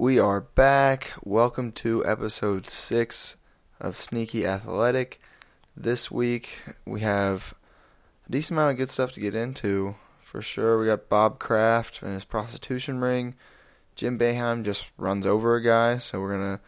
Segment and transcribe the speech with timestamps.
[0.00, 1.12] We are back.
[1.24, 3.36] Welcome to episode six
[3.78, 5.20] of Sneaky Athletic.
[5.76, 7.52] This week we have
[8.26, 10.80] a decent amount of good stuff to get into for sure.
[10.80, 13.34] We got Bob Kraft and his prostitution ring.
[13.94, 16.60] Jim Boeheim just runs over a guy, so we're gonna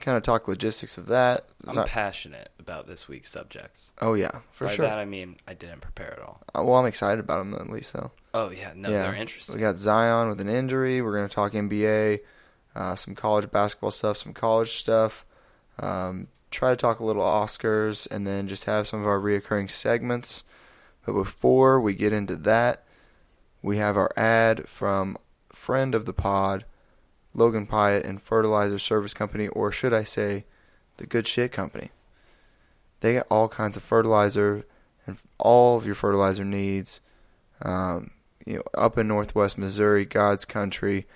[0.00, 1.50] kind of talk logistics of that.
[1.66, 3.92] I'm passionate about this week's subjects.
[4.00, 4.86] oh yeah, for By sure.
[4.86, 6.40] that I mean I didn't prepare at all.
[6.54, 8.10] Uh, well, I'm excited about them at least though.
[8.32, 9.54] Oh yeah, no, they're interesting.
[9.54, 11.02] We got Zion with an injury.
[11.02, 12.20] We're going to talk NBA,
[12.74, 15.24] uh, some college basketball stuff, some college stuff.
[15.78, 19.70] Um, try to talk a little Oscars, and then just have some of our reoccurring
[19.70, 20.44] segments.
[21.04, 22.84] But before we get into that,
[23.62, 25.16] we have our ad from
[25.52, 26.64] friend of the pod,
[27.34, 30.44] Logan Pyatt and Fertilizer Service Company, or should I say,
[30.96, 31.90] the Good Shit Company.
[33.00, 34.66] They got all kinds of fertilizer
[35.06, 37.00] and all of your fertilizer needs.
[37.62, 38.10] Um,
[38.44, 41.06] you know, up in northwest Missouri, God's country,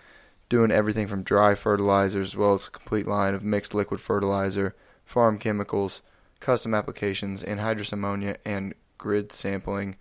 [0.54, 4.72] doing everything from dry fertilizers as well as a complete line of mixed liquid fertilizer,
[5.05, 6.00] farm chemicals,
[6.38, 9.97] custom applications, anhydrous ammonia, and grid sampling.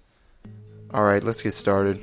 [0.95, 2.01] All right, let's get started.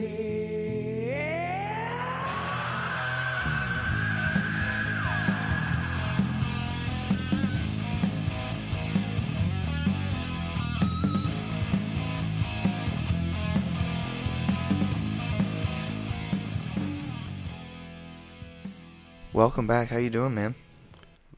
[19.33, 19.89] Welcome back.
[19.89, 20.55] How you doing, man?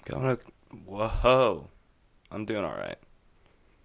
[0.05, 0.43] Going to
[0.85, 1.68] whoa,
[2.31, 2.97] I'm doing all right.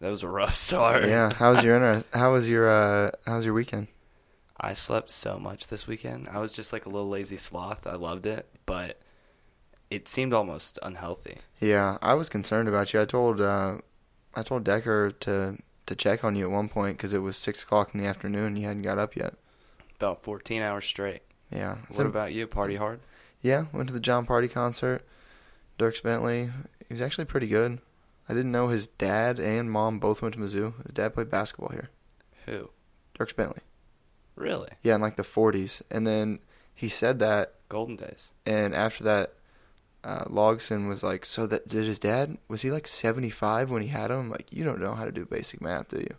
[0.01, 1.05] That was a rough start.
[1.05, 1.33] Yeah.
[1.33, 3.89] How was your inter- How was your uh How was your weekend?
[4.61, 6.29] I slept so much this weekend.
[6.29, 7.87] I was just like a little lazy sloth.
[7.87, 9.01] I loved it, but
[9.91, 11.39] it seemed almost unhealthy.
[11.61, 13.01] Yeah, I was concerned about you.
[13.01, 13.79] I told uh
[14.35, 15.57] I told Decker to
[15.87, 18.47] to check on you at one point because it was six o'clock in the afternoon.
[18.49, 19.35] and You hadn't got up yet.
[19.97, 21.23] About 14 hours straight.
[21.51, 21.77] Yeah.
[21.89, 22.47] What about you?
[22.47, 23.01] Party hard?
[23.43, 25.03] Yeah, went to the Jon Pardi concert.
[25.79, 26.51] Dierks Bentley.
[26.89, 27.79] He was actually pretty good.
[28.29, 30.83] I didn't know his dad and mom both went to Mizzou.
[30.83, 31.91] His dad played basketball here.
[32.47, 32.71] Who?
[33.19, 33.61] Dierks Bentley.
[34.37, 34.71] Really?
[34.83, 35.83] Yeah, in like the 40s.
[35.91, 36.41] And then
[36.75, 38.31] he said that Golden days.
[38.47, 39.35] And after that,
[40.05, 42.37] uh, Logson was like, "So that did his dad?
[42.47, 44.29] Was he like 75 when he had him?
[44.29, 46.17] Like, you don't know how to do basic math, do you?"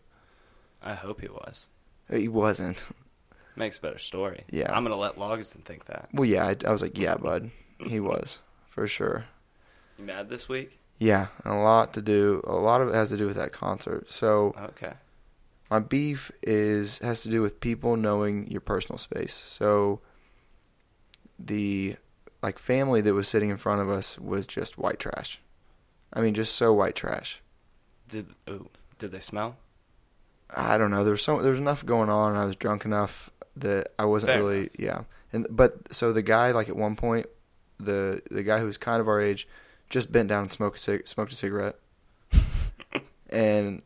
[0.82, 1.68] I hope he was.
[2.10, 2.84] He wasn't.
[3.56, 4.44] Makes a better story.
[4.50, 4.76] Yeah.
[4.76, 6.10] I'm gonna let Logston think that.
[6.12, 7.52] Well, yeah, I, I was like, "Yeah, bud,
[7.88, 9.26] he was for sure."
[9.98, 10.80] You mad this week?
[11.00, 12.42] Yeah, a lot to do.
[12.48, 14.10] A lot of it has to do with that concert.
[14.10, 14.94] So Okay.
[15.70, 19.34] my beef is has to do with people knowing your personal space.
[19.34, 20.00] So
[21.38, 21.98] the
[22.42, 25.40] like family that was sitting in front of us was just white trash.
[26.14, 27.42] I mean, just so white trash.
[28.08, 28.70] Did ooh,
[29.00, 29.58] did they smell?
[30.56, 31.04] I don't know.
[31.04, 32.32] There was so there was enough going on.
[32.32, 35.02] and I was drunk enough that I wasn't Fair really yeah.
[35.34, 37.26] And but so the guy like at one point,
[37.80, 39.48] the the guy who was kind of our age,
[39.90, 41.80] just bent down and smoked a cig- smoked a cigarette,
[43.30, 43.82] and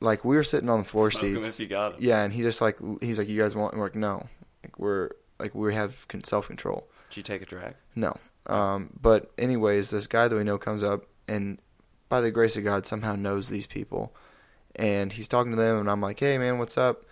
[0.00, 1.48] like we were sitting on the floor Smoke seats.
[1.48, 2.00] if you got.
[2.00, 4.26] Yeah, and he just like he's like, "You guys want?" And we're like, "No."
[4.62, 6.88] Like we're like we have self control.
[7.10, 7.74] Did you take a drag?
[7.94, 8.16] No.
[8.46, 11.58] Um, but anyways, this guy that we know comes up and
[12.08, 14.14] by the grace of God somehow knows these people.
[14.74, 17.04] And he's talking to them and I'm like, Hey man, what's up?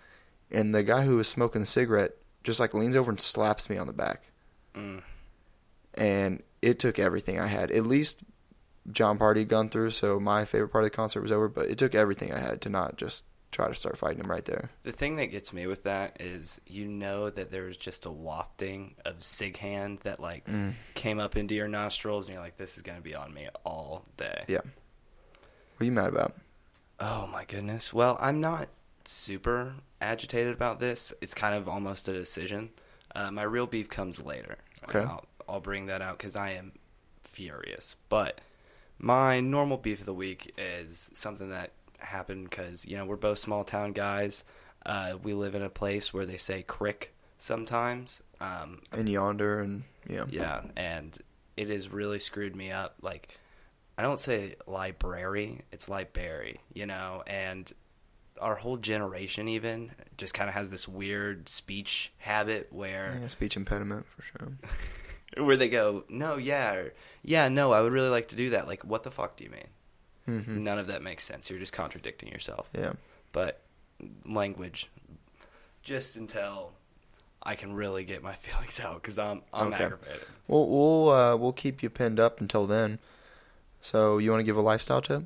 [0.50, 2.12] And the guy who was smoking the cigarette
[2.44, 4.30] just like leans over and slaps me on the back.
[4.76, 5.02] Mm.
[5.94, 7.70] And it took everything I had.
[7.70, 8.20] At least
[8.90, 11.68] Jon Pardi had gone through, so my favorite part of the concert was over, but
[11.70, 14.70] it took everything I had to not just try to start fighting him right there.
[14.82, 18.10] The thing that gets me with that is you know that there was just a
[18.10, 20.74] wafting of sig hand that like Mm.
[20.94, 24.04] came up into your nostrils and you're like, this is gonna be on me all
[24.16, 24.44] day.
[24.48, 24.58] Yeah.
[24.58, 26.34] What are you mad about?
[26.98, 27.92] Oh my goodness.
[27.92, 28.68] Well, I'm not
[29.04, 31.12] super agitated about this.
[31.20, 32.70] It's kind of almost a decision.
[33.14, 34.56] Uh, my real beef comes later.
[34.88, 34.98] Okay.
[35.00, 36.72] I'll, I'll bring that out because I am
[37.22, 37.96] furious.
[38.08, 38.40] But
[38.98, 43.38] my normal beef of the week is something that happened because you know we're both
[43.38, 44.44] small town guys.
[44.86, 48.22] Uh, we live in a place where they say crick sometimes.
[48.40, 50.24] Um, In yonder and yeah.
[50.28, 51.16] yeah, and
[51.56, 52.96] it has really screwed me up.
[53.00, 53.38] Like,
[53.96, 57.72] I don't say library, it's library, you know, and
[58.40, 63.56] our whole generation even just kind of has this weird speech habit where Yeah, speech
[63.56, 64.52] impediment for sure.
[65.36, 68.66] where they go, "No, yeah, or, yeah, no, I would really like to do that."
[68.66, 69.68] Like, what the fuck do you mean?
[70.42, 70.48] Mhm.
[70.62, 71.50] None of that makes sense.
[71.50, 72.68] You're just contradicting yourself.
[72.74, 72.92] Yeah.
[73.32, 73.60] But
[74.24, 74.88] language,
[75.82, 76.72] just until
[77.42, 79.84] I can really get my feelings out because I'm I'm Okay.
[79.84, 80.22] aggravated.
[80.48, 82.98] We'll we'll uh, we'll keep you pinned up until then.
[83.80, 85.24] So you want to give a lifestyle tip?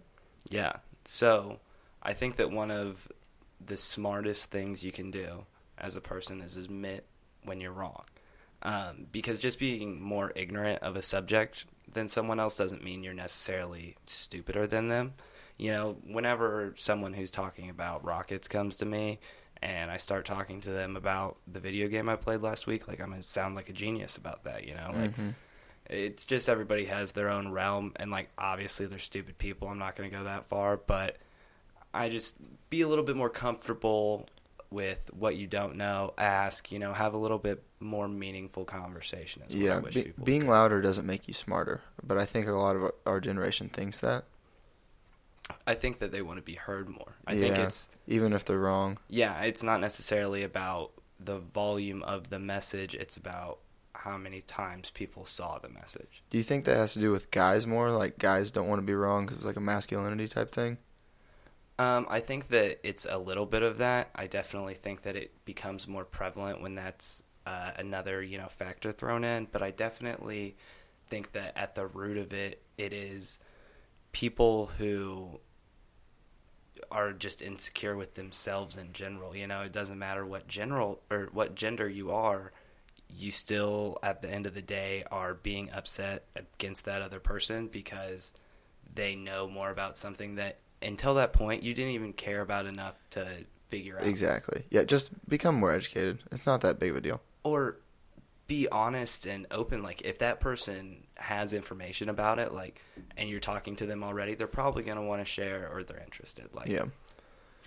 [0.48, 0.72] Yeah.
[1.04, 1.60] So
[2.02, 3.08] I think that one of
[3.64, 5.44] the smartest things you can do
[5.76, 7.04] as a person is admit
[7.44, 8.04] when you're wrong.
[8.62, 13.14] Um, because just being more ignorant of a subject than someone else doesn't mean you're
[13.14, 15.14] necessarily stupider than them.
[15.56, 19.20] You know, whenever someone who's talking about rockets comes to me
[19.62, 23.00] and I start talking to them about the video game I played last week, like
[23.00, 24.90] I'm going to sound like a genius about that, you know?
[24.92, 25.34] Like, Mhm.
[25.90, 29.96] it's just everybody has their own realm and like obviously they're stupid people i'm not
[29.96, 31.16] going to go that far but
[31.94, 32.34] i just
[32.68, 34.26] be a little bit more comfortable
[34.70, 39.42] with what you don't know ask you know have a little bit more meaningful conversation
[39.48, 39.76] Yeah.
[39.76, 40.48] I wish Be, people being do.
[40.48, 44.00] louder doesn't make you smarter, but I think a lot of our- our generation thinks
[44.00, 44.24] that.
[45.66, 48.58] i think that they want to be heard more i think it's Even if they're
[48.58, 48.98] wrong.
[49.08, 53.58] yeah it's not necessarily about the volume of the message it's about
[53.94, 57.30] how many times people saw the message Do you think that has to do with
[57.32, 57.90] guys more?
[57.90, 60.78] Like guys don't want to be wrong because it's like a masculinity type thing.
[61.78, 64.10] Um, I think that it's a little bit of that.
[64.14, 68.90] I definitely think that it becomes more prevalent when that's uh, another you know factor
[68.92, 69.46] thrown in.
[69.50, 70.56] But I definitely
[71.08, 73.38] think that at the root of it, it is
[74.12, 75.40] people who
[76.90, 79.36] are just insecure with themselves in general.
[79.36, 82.52] You know, it doesn't matter what general or what gender you are.
[83.08, 87.68] You still, at the end of the day, are being upset against that other person
[87.68, 88.32] because
[88.92, 92.94] they know more about something that until that point you didn't even care about enough
[93.10, 93.26] to
[93.68, 94.64] figure out Exactly.
[94.70, 94.84] Yeah.
[94.84, 96.20] Just become more educated.
[96.32, 97.20] It's not that big of a deal.
[97.44, 97.76] or
[98.46, 102.80] be honest and open like if that person has information about it like
[103.18, 106.00] and you're talking to them already they're probably going to want to share or they're
[106.02, 106.84] interested like Yeah.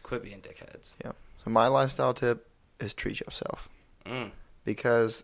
[0.01, 1.11] quit being dickheads Yeah.
[1.43, 2.47] So my lifestyle tip
[2.79, 3.69] is treat yourself
[4.05, 4.31] mm.
[4.65, 5.23] because,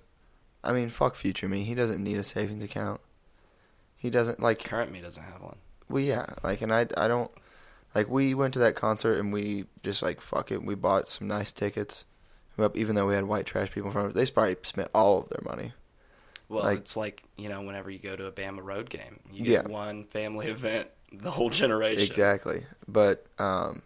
[0.63, 1.63] I mean, fuck future me.
[1.63, 3.01] He doesn't need a savings account.
[3.95, 4.63] He doesn't like.
[4.63, 5.57] current me doesn't have one
[5.90, 6.28] Well, yeah.
[6.44, 7.31] Like, and I, I don't.
[7.98, 10.64] Like, we went to that concert and we just like fuck it.
[10.64, 12.06] We bought some nice tickets.
[12.76, 15.20] Even though we had white trash people in front of us, they probably spent all
[15.22, 15.74] of their money.
[16.50, 19.46] well Like- it's like you know whenever you go to a bama road game you
[19.46, 19.62] Yeah.
[19.64, 22.66] get one family event the whole generation Exactly.
[22.88, 23.82] But um,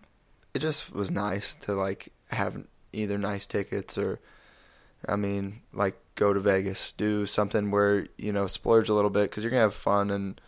[0.53, 4.19] it just was nice to like have either nice tickets or,
[5.07, 9.29] I mean, like go to Vegas, do something where you know splurge a little bit
[9.29, 10.39] because you're gonna have fun and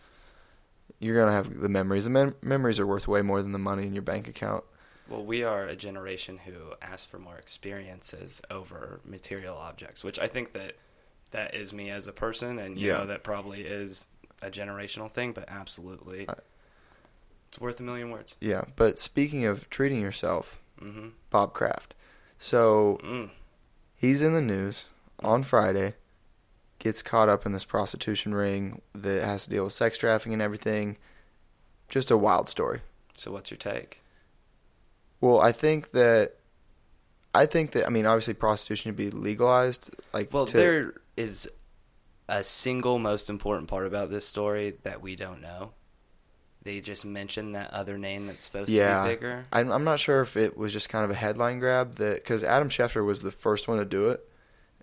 [1.00, 2.04] you're gonna have the memories.
[2.04, 4.64] The mem- memories are worth way more than the money in your bank account.
[5.08, 10.26] Well, we are a generation who asks for more experiences over material objects, which I
[10.28, 10.76] think that
[11.30, 12.98] that is me as a person, and you Yeah.
[12.98, 14.06] know that probably is
[14.40, 16.34] a generational thing, but absolutely, I-
[17.48, 18.36] it's worth a million words.
[18.40, 18.64] Yeah.
[18.76, 21.94] But speaking of treating yourself, hmm Bob Kraft.
[22.38, 23.30] So Mm.
[23.94, 24.86] he's in the news
[25.20, 25.94] on Friday,
[26.78, 30.42] gets caught up in this prostitution ring that has to deal with sex trafficking and
[30.42, 30.96] everything.
[31.88, 32.80] Just a wild story.
[33.16, 34.00] So, what's your take?
[35.20, 36.36] Well, I think that
[37.34, 39.90] I think that I mean obviously prostitution should be legalized.
[40.12, 41.48] Like Well, to- there is
[42.28, 45.72] a single most important part about this story that we don't know.
[46.62, 49.46] They just mentioned that other name that's supposed yeah, to be bigger.
[49.52, 52.42] I'm I'm not sure if it was just kind of a headline grab that because
[52.42, 54.26] Adam Schefter was the first one to do it,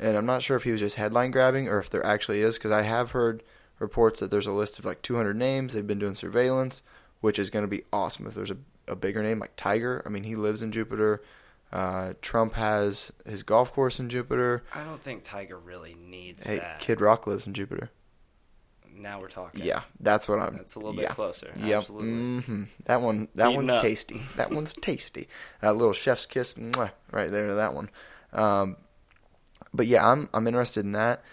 [0.01, 2.57] and I'm not sure if he was just headline grabbing or if there actually is
[2.57, 3.43] because I have heard
[3.79, 5.73] reports that there's a list of like 200 names.
[5.73, 6.81] They've been doing surveillance,
[7.21, 10.01] which is going to be awesome if there's a a bigger name like Tiger.
[10.05, 11.21] I mean, he lives in Jupiter.
[11.71, 14.63] Uh, Trump has his golf course in Jupiter.
[14.73, 16.79] I don't think Tiger really needs Hey, that.
[16.79, 17.89] Kid Rock lives in Jupiter.
[18.93, 19.63] Now we're talking.
[19.63, 20.57] Yeah, that's what I'm.
[20.57, 21.53] That's a little bit closer.
[21.55, 21.77] Yep.
[21.77, 22.41] Absolutely.
[22.41, 23.29] hmm That one.
[23.35, 23.81] That Eating one's up.
[23.83, 24.21] tasty.
[24.35, 25.27] That one's tasty.
[25.61, 27.89] That little chef's kiss, mwah, right there to that one.
[28.33, 28.75] Um,
[29.73, 31.23] but yeah, I'm I'm interested in that.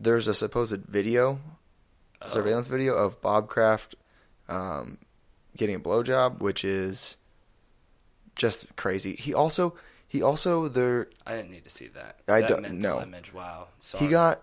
[0.00, 1.38] There's a supposed video,
[2.22, 2.28] Oh.
[2.28, 3.94] surveillance video of Bob Kraft
[4.48, 4.98] um,
[5.56, 7.16] getting a blowjob, which is
[8.36, 9.14] just crazy.
[9.14, 9.74] He also
[10.08, 12.20] he also there I didn't need to see that.
[12.28, 13.00] I that don't- know.
[13.02, 13.32] image.
[13.32, 13.68] Wow.
[13.80, 14.04] Sorry.
[14.04, 14.42] he got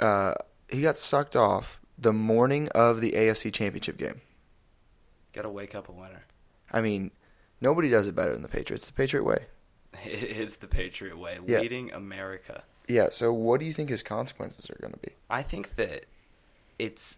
[0.00, 0.34] uh,
[0.68, 4.20] he got sucked off the morning of the AFC Championship game.
[5.32, 6.24] Got to wake up a winner.
[6.72, 7.10] I mean,
[7.60, 8.86] nobody does it better than the Patriots.
[8.86, 9.46] The Patriot way.
[10.04, 11.60] It is the Patriot way, Yeah.
[11.60, 12.64] leading America.
[12.88, 13.08] Yeah.
[13.10, 15.12] So, what do you think his consequences are going to be?
[15.30, 16.04] I think that
[16.78, 17.16] it's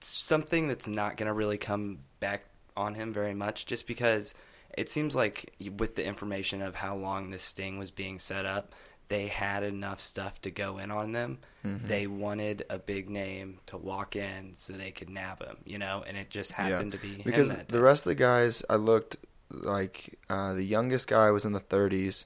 [0.00, 2.44] something that's not going to really come back
[2.76, 4.34] on him very much, just because
[4.76, 8.74] it seems like with the information of how long this sting was being set up,
[9.08, 11.38] they had enough stuff to go in on them.
[11.64, 11.88] Mhm.
[11.88, 16.04] They wanted a big name to walk in so they could nab him, you know,
[16.06, 19.16] and it just happened to be him because the rest of the guys I looked
[19.50, 22.24] like uh, the youngest guy was in the 30s.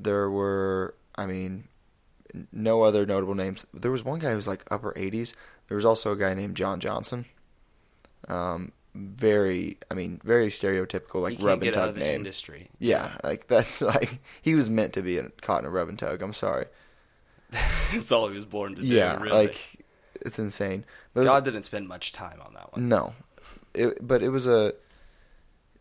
[0.00, 1.68] There were, I mean,
[2.52, 3.66] no other notable names.
[3.74, 5.34] There was one guy who was like upper 80s.
[5.68, 7.24] There was also a guy named John Johnson.
[8.28, 12.16] Um, very, I mean, very stereotypical like rub and tug name.
[12.16, 12.70] industry.
[12.78, 15.98] Yeah, like that's like he was meant to be in, caught in a rub and
[15.98, 16.22] tug.
[16.22, 16.66] I'm sorry.
[17.50, 18.86] that's all he was born to do.
[18.88, 19.30] yeah, really.
[19.34, 19.60] like
[20.20, 20.84] it's insane.
[21.14, 22.88] But it was- God didn't spend much time on that one.
[22.88, 23.14] No,
[23.74, 24.74] it, but it was a,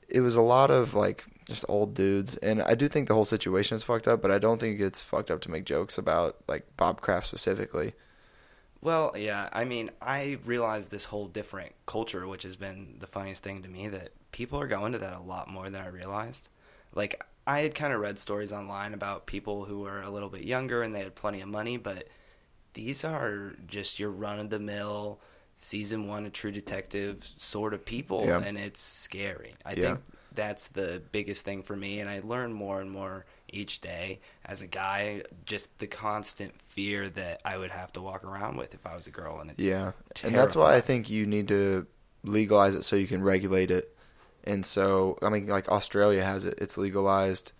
[0.07, 3.25] it was a lot of like just old dudes, and I do think the whole
[3.25, 4.21] situation is fucked up.
[4.21, 7.93] But I don't think it's fucked up to make jokes about like Bob Kraft specifically.
[8.81, 9.49] Well, yeah.
[9.51, 13.69] I mean, I realized this whole different culture, which has been the funniest thing to
[13.69, 16.47] me, that people are going to that a lot more than I realized.
[16.95, 20.43] Like, I had kind of read stories online about people who were a little bit
[20.43, 22.07] younger and they had plenty of money, but
[22.73, 25.19] these are just your run of the mill
[25.57, 28.39] season one of True Detective sort of people, Yeah.
[28.41, 29.55] and it's scary.
[29.65, 29.81] I Yeah.
[29.95, 29.99] think
[30.33, 34.61] that's the biggest thing for me, and I learn more and more each day as
[34.61, 35.23] a guy.
[35.45, 39.07] Just the constant fear that I would have to walk around with if I was
[39.07, 39.91] a girl, and it's Yeah,
[40.23, 41.87] and that's why I think you need to
[42.23, 43.95] legalize it so you can regulate it.
[44.43, 47.53] And so, I mean, like Australia has it; it's legalized,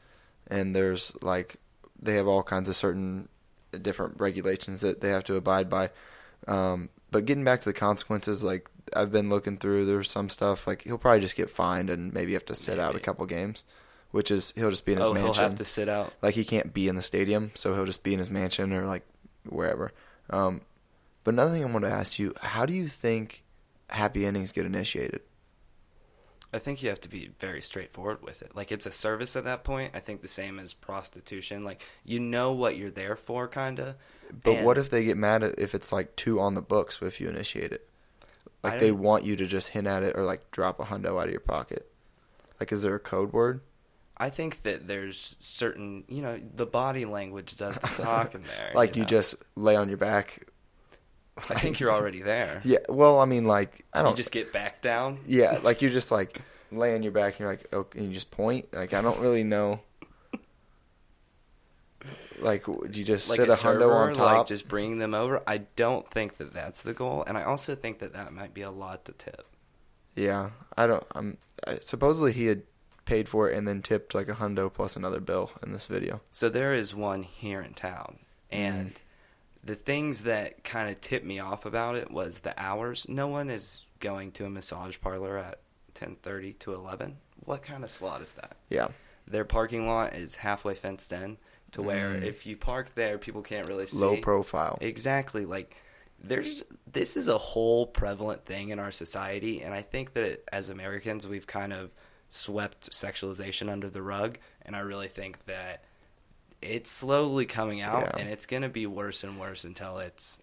[0.48, 1.58] and there's like
[2.02, 3.30] they have all kinds of certain
[3.82, 5.90] different regulations that they have to abide by.
[6.48, 10.68] Um, but getting back to the consequences, like I've been looking through, there's some stuff
[10.68, 13.64] like he'll probably just get fined and maybe have to sit out a couple games,
[14.12, 16.14] which is he'll just be in his oh, mansion he'll have to sit out.
[16.22, 18.86] like he can't be in the stadium, so he'll just be in his mansion or
[18.86, 19.06] like
[19.48, 19.92] wherever.
[20.30, 20.62] Um,
[21.24, 23.44] but another thing I want to ask you: How do you think
[23.90, 25.22] happy endings get initiated?
[26.52, 28.56] I think you have to be very straightforward with it.
[28.56, 29.92] Like it's a service at that point.
[29.94, 31.64] I think the same as prostitution.
[31.64, 33.98] Like you know what you're there for, kinda.
[34.44, 37.00] But And- what if they get mad at if it's like two on the books
[37.02, 37.88] if you initiate it?
[38.64, 41.26] Like they want you to just hint at it or like drop a hundo out
[41.26, 41.90] of your pocket.
[42.60, 43.62] Like, is there a code word?
[44.18, 48.72] I think that there's certain, you know, the body language does the talking there.
[48.76, 49.08] like you know?
[49.08, 50.50] just lay on your back.
[51.50, 52.62] I think you're already there.
[52.66, 52.80] Yeah.
[52.90, 54.12] Well, I mean, like I don't.
[54.12, 55.20] You just get back down.
[55.26, 58.14] Yeah, like you're just like lay on your back and you're like, okay, and you
[58.14, 58.74] just point.
[58.74, 59.80] Like I don't really know.
[62.42, 64.38] Like, do you just like sit a a, server, on top?
[64.38, 65.42] like just bringing them over.
[65.48, 68.62] I don't think that that's the goal, and I also think that that might be
[68.62, 69.46] a lot to tip.
[70.16, 71.04] Yeah, I don't.
[71.14, 72.64] I'm I, supposedly he had
[73.06, 76.22] paid for it and then tipped like a hundo plus another bill in this video.
[76.32, 78.20] So there is one here in town,
[78.52, 78.98] and Mm.
[79.64, 83.06] the things that kind of tipped me off about it was the hours.
[83.10, 85.60] No one is going to a massage parlor at
[85.94, 87.18] ten thirty to eleven.
[87.46, 88.56] What kind of slot is that?
[88.70, 88.90] Yeah,
[89.28, 91.38] Their parking lot is halfway fenced in
[91.72, 92.24] to where Mm.
[92.24, 93.98] if you park there, people can't really see.
[93.98, 94.78] low profile.
[94.82, 95.46] Exactly.
[95.46, 95.76] Like
[96.22, 100.70] there's this is a whole prevalent thing in our society and I think that as
[100.70, 101.92] Americans we've kind of
[102.28, 105.84] swept sexualization under the rug and I really think that
[106.62, 108.20] it's slowly coming out Yeah.
[108.22, 110.40] and it's going to be worse and worse until it's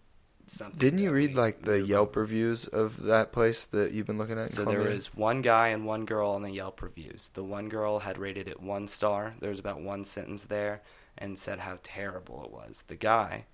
[0.47, 4.39] something Didn't you read like the Yelp reviews of that place that you've been looking
[4.39, 4.49] at?
[4.51, 7.31] So there was one guy and one girl on the Yelp reviews.
[7.35, 9.35] The one girl had rated it one star.
[9.41, 10.81] There was about one sentence there
[11.19, 12.85] and said how terrible it was.
[12.89, 13.45] The guy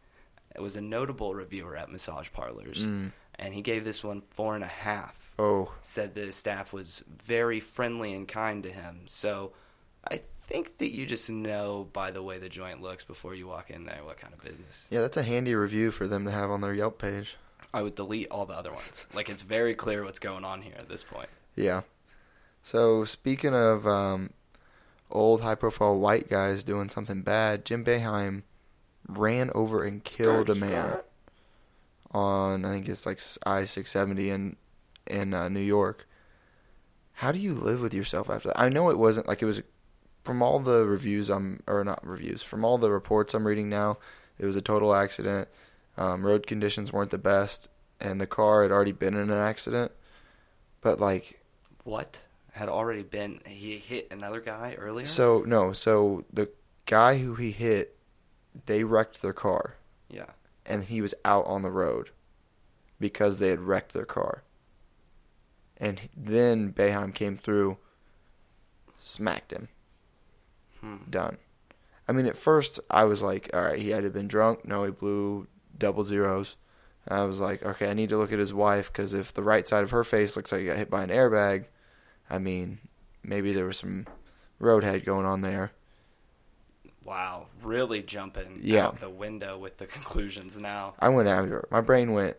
[0.59, 3.13] was a notable reviewer at massage parlors, Mm.
[3.37, 5.33] and he gave this one four and a half.
[5.39, 9.03] Oh, Said the staff was very friendly and kind to him.
[9.07, 9.53] So
[10.11, 13.71] I think that you just know by the way the joint looks before you walk
[13.71, 14.87] in there what kind of business.
[14.91, 17.37] yeah, that's a handy review for them to have on their Yelp page.
[17.73, 19.07] I would delete all the other ones.
[19.15, 21.31] Like it's very clear what's going on here at this point.
[21.57, 21.83] Yeah.
[22.63, 24.31] So speaking of um,
[25.13, 28.43] old high-profile white guys doing something bad, Jim Boeheim
[29.09, 30.99] ran over and killed a man
[32.13, 34.57] on I think it's like I six seventy in
[35.07, 36.07] in uh, New York.
[37.15, 38.61] How do you live with yourself after that?
[38.61, 39.63] I know it wasn't like it was
[40.25, 43.99] from all the reviews I'm or not reviews from all the reports I'm reading now.
[44.39, 45.49] It was a total accident.
[45.97, 47.69] Um, road conditions weren't the best,
[48.01, 49.93] and the car had already been in an accident.
[50.81, 51.43] But like
[51.85, 52.21] What
[52.53, 53.41] had already been?
[53.47, 55.07] He hit another guy earlier.
[55.07, 56.49] So no, so the
[56.87, 57.97] guy who he hit,
[58.67, 59.77] they wrecked their car,
[60.09, 60.31] yeah,
[60.65, 62.11] and he was out on the road
[63.01, 64.45] because they had wrecked their car.
[65.77, 67.79] And then Boeheim came through,
[68.97, 69.69] smacked him,
[70.81, 70.99] hmm.
[71.11, 71.39] done.
[72.07, 74.65] I mean, at first I was like, all right, he had to have been drunk.
[74.65, 76.57] No, he blew double zeros.
[77.09, 79.67] I was like, okay, I need to look at his wife because if the right
[79.67, 81.65] side of her face looks like he got hit by an airbag,
[82.33, 82.79] I mean,
[83.23, 84.07] maybe there was some
[84.61, 85.71] roadhead going on there.
[87.05, 88.87] Wow, really jumping Yeah.
[88.87, 90.95] out the window with the conclusions now.
[90.99, 91.67] I went everywhere.
[91.71, 92.37] My brain went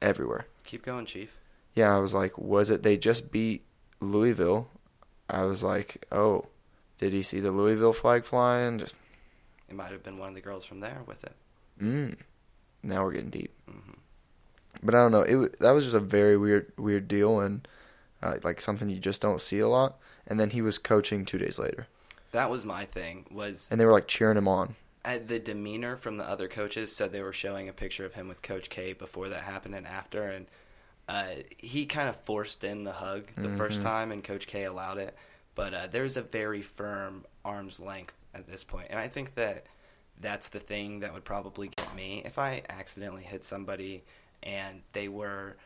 [0.00, 0.46] everywhere.
[0.64, 1.36] Keep going, Chief.
[1.74, 3.64] Yeah, I was like, was it they just beat
[4.00, 4.68] Louisville?
[5.28, 6.46] I was like, oh,
[6.98, 8.78] did he see the Louisville flag flying?
[8.78, 8.96] Just,
[9.68, 11.34] It might have been one of the girls from there with it.
[11.80, 12.16] mm.
[12.82, 13.52] Now we're getting deep.
[13.68, 13.92] hmm
[14.82, 15.20] But I don't know.
[15.22, 17.66] It that was just a very weird, weird deal, and
[18.22, 19.98] uh, like something you just don't see a lot.
[20.26, 21.86] And then he was coaching two days later,
[22.32, 23.26] That was my thing.
[23.30, 24.76] Was and they were like cheering him on.
[25.04, 26.94] at the demeanor from the other coaches.
[26.94, 29.86] So they were showing a picture of him with Coach K before that happened and
[29.86, 30.46] after, and
[31.08, 31.24] uh,
[31.58, 33.84] he kind of forced in the hug the first Mhm.
[33.84, 35.16] time, and Coach K allowed it.
[35.56, 39.66] But uh, there's a very firm arm's length at this point, and I think that
[40.20, 44.04] that's the thing that would probably get me if I accidentally hit somebody
[44.42, 45.56] and they were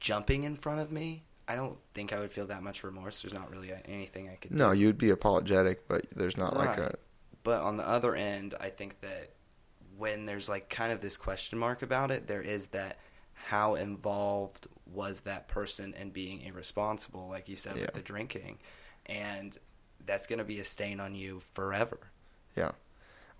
[0.00, 1.22] jumping in front of me.
[1.52, 3.20] I don't think I would feel that much remorse.
[3.20, 4.56] There's not really anything I could do.
[4.56, 6.96] No, you'd be apologetic, but there's not like a
[7.42, 9.34] But on the other end, I think that
[9.98, 12.96] when there's like kind of this question mark about it, there is that
[13.34, 17.82] how involved was that person in being irresponsible, like you said Yeah.
[17.82, 18.58] with the drinking,
[19.04, 19.58] and
[20.06, 21.98] that's going to be a stain on you forever.
[22.56, 22.70] Yeah.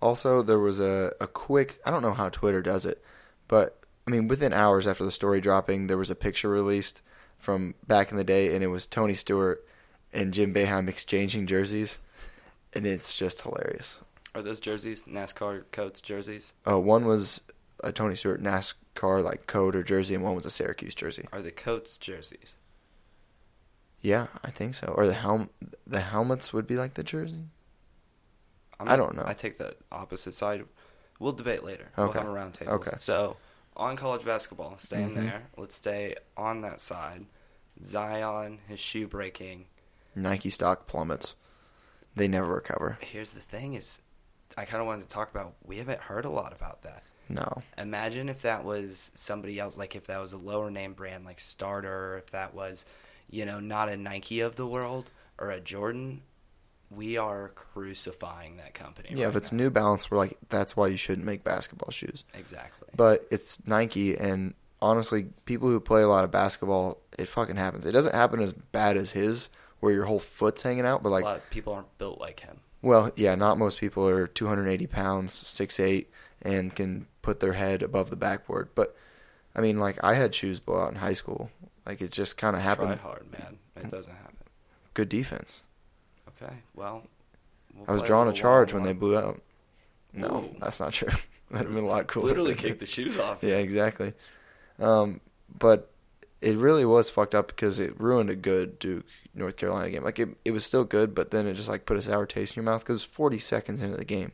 [0.03, 3.03] Also, there was a, a quick, I don't know how Twitter does it,
[3.47, 7.01] but I mean, within hours after the story dropping, there was a picture released
[7.43, 9.67] from back in the day, and it was Tony Stewart
[10.13, 11.99] and Jim Boeheim exchanging jerseys,
[12.73, 13.99] and it's just hilarious.
[14.33, 16.53] Are those jerseys NASCAR coats jerseys?
[16.65, 17.41] Uh, one was
[17.83, 21.27] a Tony Stewart NASCAR like coat or jersey, and one was a Syracuse jersey.
[21.33, 22.55] Are the coats jerseys?
[24.01, 24.87] Yeah, I think so.
[24.97, 25.49] Or the helm,
[25.85, 27.49] the helmets would be like the jersey.
[28.79, 29.23] I'm I don't know.
[29.25, 30.63] I take the opposite side.
[31.19, 31.89] We'll debate later.
[31.97, 32.03] Okay.
[32.03, 32.73] We'll have a round table.
[32.73, 32.93] Okay.
[32.97, 33.37] So,
[33.75, 35.15] on college basketball, staying Mhm.
[35.15, 35.43] there.
[35.57, 37.25] Let's stay on that side.
[37.83, 39.67] Zion, his shoe breaking.
[40.15, 41.35] Nike stock plummets.
[42.15, 42.97] They never recover.
[43.01, 43.99] Here's the thing: is
[44.55, 45.55] I kind of wanted to talk about.
[45.63, 47.03] We haven't heard a lot about that.
[47.29, 47.63] No.
[47.77, 51.39] Imagine if that was somebody else, like if that was a lower name brand like
[51.39, 52.85] Starter, if that was,
[53.29, 56.21] you know, not a Nike of the world or a Jordan.
[56.95, 59.09] We are crucifying that company.
[59.11, 59.57] Yeah, right if it's now.
[59.63, 62.23] New Balance, we're like, that's why you shouldn't make basketball shoes.
[62.33, 62.87] exactly.
[62.95, 67.85] But it's Nike, and honestly, people who play a lot of basketball, it fucking happens.
[67.85, 71.11] It doesn't happen as bad as his, where your whole foot's hanging out, but a
[71.11, 72.59] like, lot of people aren't built like him.
[72.81, 76.05] well, yeah, not most people are 280 pounds, 6'8",
[76.41, 78.69] and can put their head above the backboard.
[78.75, 78.95] But,
[79.55, 81.49] I mean, like, I had shoes blow out in high school.
[81.85, 82.99] Like, it just kind of happened.
[82.99, 83.57] Try hard, man.
[83.75, 84.35] It doesn't happen.
[84.93, 85.61] Good defense.
[86.29, 87.03] Okay, well.
[87.75, 89.41] we'll I was drawing a charge when they blew out.
[90.13, 91.09] No, that's not true.
[91.51, 92.27] That'd have been a lot cooler.
[92.27, 93.43] Literally kicked the shoes off.
[93.43, 94.13] Yeah, exactly.
[94.79, 95.21] Um,
[95.57, 95.91] but
[96.41, 100.03] it really was fucked up because it ruined a good Duke North Carolina game.
[100.03, 102.55] Like it, it was still good, but then it just like put a sour taste
[102.55, 104.31] in your mouth because 40 seconds into the game.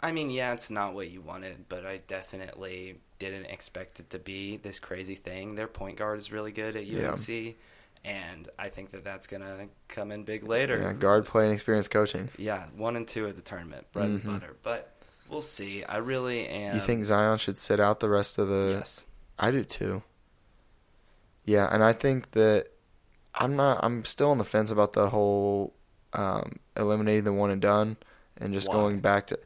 [0.00, 4.18] I mean, yeah, it's not what you wanted, but I definitely didn't expect it to
[4.18, 5.56] be this crazy thing.
[5.56, 7.14] Their point guard is really good at Yeah.
[8.04, 10.80] And I think that that's gonna come in big later.
[10.80, 12.30] Yeah, guard play and experience coaching.
[12.38, 14.14] Yeah, one and two at the tournament, bread Mhm.
[14.14, 14.56] and butter.
[14.62, 14.94] But
[15.28, 15.84] we'll see.
[15.84, 16.74] I really am.
[16.74, 18.76] you think Zion should sit out the rest of the?
[18.78, 19.04] Yes.
[19.38, 20.02] I do too.
[21.44, 22.68] Yeah, and I think that
[23.34, 23.80] I'm not.
[23.82, 25.74] I'm still on the fence about the whole
[26.12, 27.96] um, eliminating the one and done
[28.38, 28.74] and just Why?
[28.74, 29.38] going back to.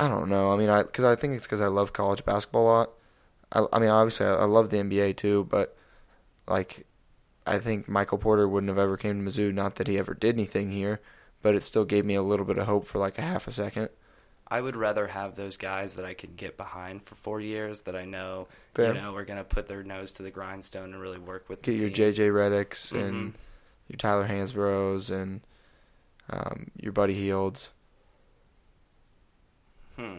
[0.00, 0.52] I don't know.
[0.52, 2.90] I mean, I because I think it's because I love college basketball a lot.
[3.52, 5.76] I, I mean, obviously, I, I love the NBA too, but
[6.46, 6.86] like,
[7.48, 9.52] I think Michael Porter wouldn't have ever came to Mizzou.
[9.52, 11.00] Not that he ever did anything here,
[11.42, 13.50] but it still gave me a little bit of hope for like a half a
[13.50, 13.88] second.
[14.50, 17.94] I would rather have those guys that I can get behind for four years that
[17.94, 18.94] I know, Fair.
[18.94, 21.60] you know, are going to put their nose to the grindstone and really work with
[21.62, 22.14] Get the your team.
[22.14, 23.36] JJ Redicks and Mhm.
[23.88, 25.42] your Tyler Hansbroughs and
[26.30, 27.72] um, your Buddy Hields.
[29.96, 30.18] Hmm.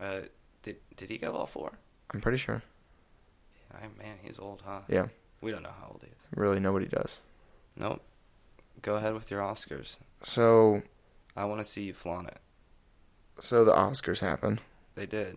[0.00, 0.20] Uh,
[0.62, 1.78] did did he go all four?
[2.12, 2.62] I'm pretty sure.
[3.72, 4.80] I, man, he's old, huh?
[4.88, 5.06] Yeah,
[5.44, 6.16] We don't know how old he is.
[6.34, 7.18] really nobody does.
[7.76, 8.00] Nope.
[8.80, 9.96] Go ahead with your Oscars.
[10.22, 10.82] So,
[11.36, 12.38] I want to see you flaunt it.
[13.40, 14.58] so the Oscars happen.
[14.94, 15.36] They did.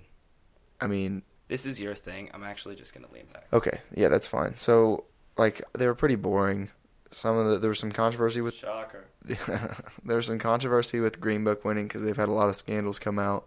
[0.79, 2.29] I mean, This is your thing.
[2.33, 3.47] I'm actually just gonna lean back.
[3.51, 4.55] okay, yeah, that's fine.
[4.55, 5.03] So,
[5.37, 6.69] like, they were pretty boring.
[7.11, 9.05] Some of the there was some controversy with Shocker.
[9.25, 12.99] there was some controversy with Green Book winning because they've had a lot of scandals
[12.99, 13.45] come out,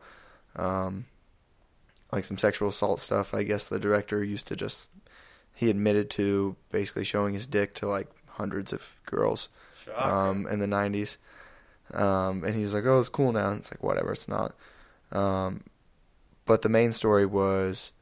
[0.57, 1.07] um,
[2.13, 3.33] like some sexual assault stuff.
[3.33, 4.91] I guess the director used to just
[5.55, 9.49] he admitted to basically showing his dick to like hundreds of girls
[9.97, 11.17] um, in the '90s,
[11.93, 14.55] um, and he's like, "Oh, it's cool now." And it's like, whatever, it's not.
[15.13, 15.65] Um,
[16.47, 17.93] but the main story was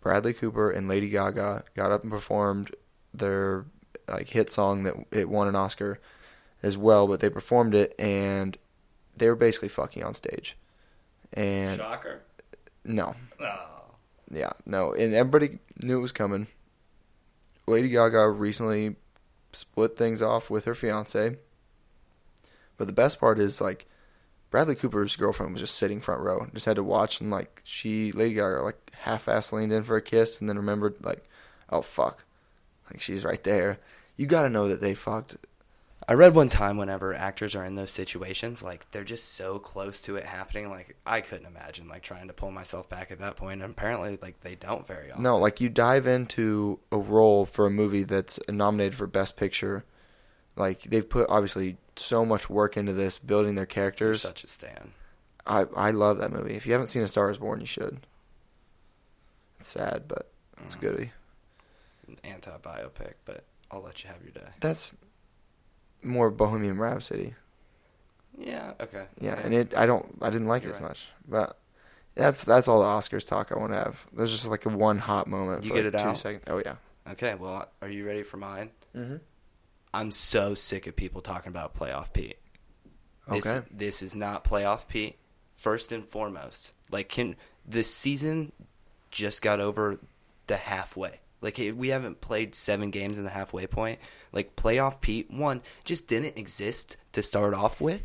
[0.00, 2.74] Bradley Cooper and Lady Gaga got up and performed
[3.14, 3.64] their
[4.08, 5.98] like hit song that it won an Oscar
[6.62, 8.56] as well, but they performed it and
[9.16, 10.56] they were basically fucking on stage,
[11.32, 12.20] and Shocker.
[12.84, 13.77] no, Oh.
[14.30, 16.46] Yeah, no, and everybody knew it was coming.
[17.66, 18.96] Lady Gaga recently
[19.52, 21.36] split things off with her fiance,
[22.76, 23.86] but the best part is like
[24.50, 28.12] Bradley Cooper's girlfriend was just sitting front row, just had to watch, and like she
[28.12, 31.28] Lady Gaga like half-ass leaned in for a kiss, and then remembered like,
[31.70, 32.24] oh fuck,
[32.90, 33.78] like she's right there.
[34.16, 35.36] You got to know that they fucked.
[36.10, 40.00] I read one time whenever actors are in those situations, like they're just so close
[40.00, 40.70] to it happening.
[40.70, 43.60] Like I couldn't imagine like trying to pull myself back at that point.
[43.62, 45.22] And apparently, like they don't very often.
[45.22, 49.84] No, like you dive into a role for a movie that's nominated for Best Picture.
[50.56, 54.22] Like they've put obviously so much work into this, building their You're characters.
[54.22, 54.92] such a stan.
[55.46, 56.54] I I love that movie.
[56.54, 58.00] If you haven't seen A Star Is Born, you should.
[59.60, 60.30] It's sad, but
[60.62, 60.80] it's Mhm.
[60.80, 61.12] goody.
[62.24, 64.48] Anti biopic, but I'll let you have your day.
[64.60, 64.94] That's
[66.02, 67.34] more Bohemian Rhapsody.
[68.36, 68.72] Yeah.
[68.80, 69.04] Okay.
[69.20, 70.88] Yeah, and it I don't I didn't like it You're as right.
[70.90, 71.58] much, but
[72.14, 74.06] that's that's all the Oscars talk I want to have.
[74.12, 75.64] There's just like a one hot moment.
[75.64, 76.18] You for get like it two out?
[76.18, 76.44] seconds.
[76.46, 76.76] Oh yeah.
[77.10, 77.34] Okay.
[77.34, 78.70] Well, are you ready for mine?
[78.96, 79.16] Mm-hmm.
[79.94, 82.38] I'm so sick of people talking about playoff Pete.
[83.28, 83.66] This, Okay.
[83.70, 85.16] This is not playoff Pete.
[85.52, 87.34] First and foremost, like can
[87.66, 88.52] this season
[89.10, 89.98] just got over
[90.46, 91.20] the halfway.
[91.40, 93.98] Like we haven't played seven games in the halfway point.
[94.32, 98.04] Like playoff Pete one just didn't exist to start off with.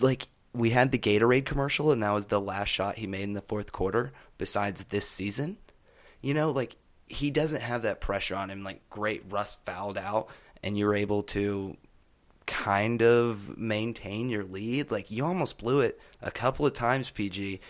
[0.00, 3.34] Like we had the Gatorade commercial, and that was the last shot he made in
[3.34, 4.12] the fourth quarter.
[4.38, 5.58] Besides this season,
[6.20, 8.64] you know, like he doesn't have that pressure on him.
[8.64, 10.28] Like great, Russ fouled out,
[10.62, 11.76] and you're able to
[12.46, 14.90] kind of maintain your lead.
[14.90, 17.60] Like you almost blew it a couple of times, PG,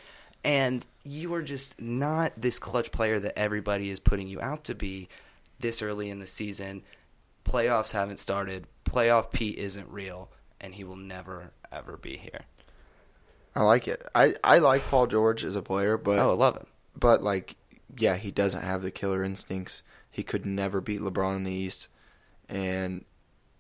[0.49, 4.75] and you are just not this clutch player that everybody is putting you out to
[4.75, 5.07] be
[5.61, 6.83] this early in the season.
[7.45, 8.67] Playoffs haven't started.
[8.85, 12.47] Playoff Pete isn't real, and he will never ever be here.
[13.55, 14.03] I like it.
[14.15, 16.67] I I like Paul George as a player, but oh, I love him.
[16.99, 17.57] but like
[17.99, 19.83] yeah, he doesn't have the killer instincts.
[20.11, 21.89] He could never beat LeBron in the East,
[22.49, 23.05] and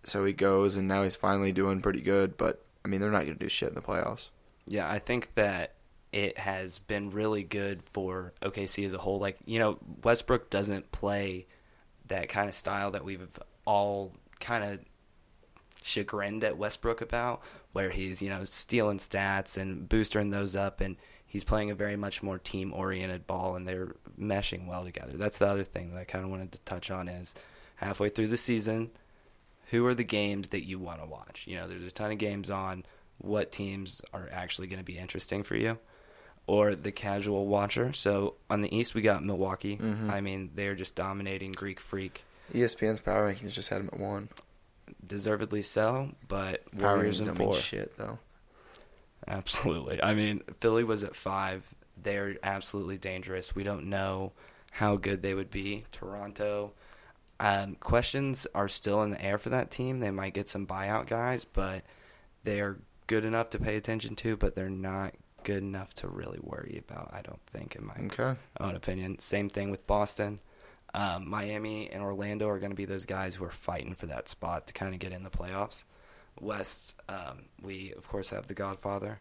[0.04, 2.38] so he goes, and now he's finally doing pretty good.
[2.38, 4.28] But I mean, they're not going to do shit in the playoffs.
[4.66, 5.74] Yeah, I think that
[6.12, 9.18] it has been really good for OKC as a whole.
[9.18, 11.46] Like, you know, Westbrook doesn't play
[12.06, 13.28] that kind of style that we've
[13.66, 14.80] all kind of
[15.82, 17.42] chagrined at Westbrook about,
[17.72, 21.96] where he's, you know, stealing stats and boosting those up, and he's playing a very
[21.96, 25.12] much more team oriented ball, and they're meshing well together.
[25.14, 27.34] That's the other thing that I kind of wanted to touch on is
[27.76, 28.90] halfway through the season,
[29.70, 31.44] who are the games that you want to watch?
[31.46, 32.84] You know, there's a ton of games on.
[33.18, 35.78] What teams are actually going to be interesting for you?
[36.48, 37.92] Or the casual watcher.
[37.92, 39.76] So on the East, we got Milwaukee.
[39.76, 40.10] Mhm.
[40.10, 42.24] I mean, they're just dominating Greek Freak.
[42.54, 44.30] ESPN's power rankings just had them at one.
[45.06, 47.52] Deservedly so, but Power Warriors don't four.
[47.52, 48.18] mean shit though.
[49.26, 50.02] Absolutely.
[50.02, 51.62] I mean, Philly was at five.
[52.02, 53.54] They're absolutely dangerous.
[53.54, 54.32] We don't know
[54.72, 55.84] how good they would be.
[55.92, 56.72] Toronto.
[57.40, 60.00] Um, questions are still in the air for that team.
[60.00, 61.82] They might get some buyout guys, but
[62.44, 65.14] they are good enough to pay attention to, but they're not
[65.48, 68.38] good enough to really worry about, I don't think, in my Okay.
[68.60, 69.18] own opinion.
[69.18, 70.40] Same thing with Boston.
[70.94, 74.28] Um, Miami and Orlando are going to be those guys who are fighting for that
[74.28, 75.84] spot to kind of get in the playoffs.
[76.40, 79.20] West, um, we of course have the Godfather,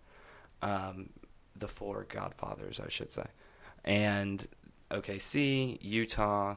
[0.62, 1.10] um,
[1.56, 3.26] the four Godfathers, I should say,
[3.86, 4.48] and
[4.92, 6.56] OKC, Utah.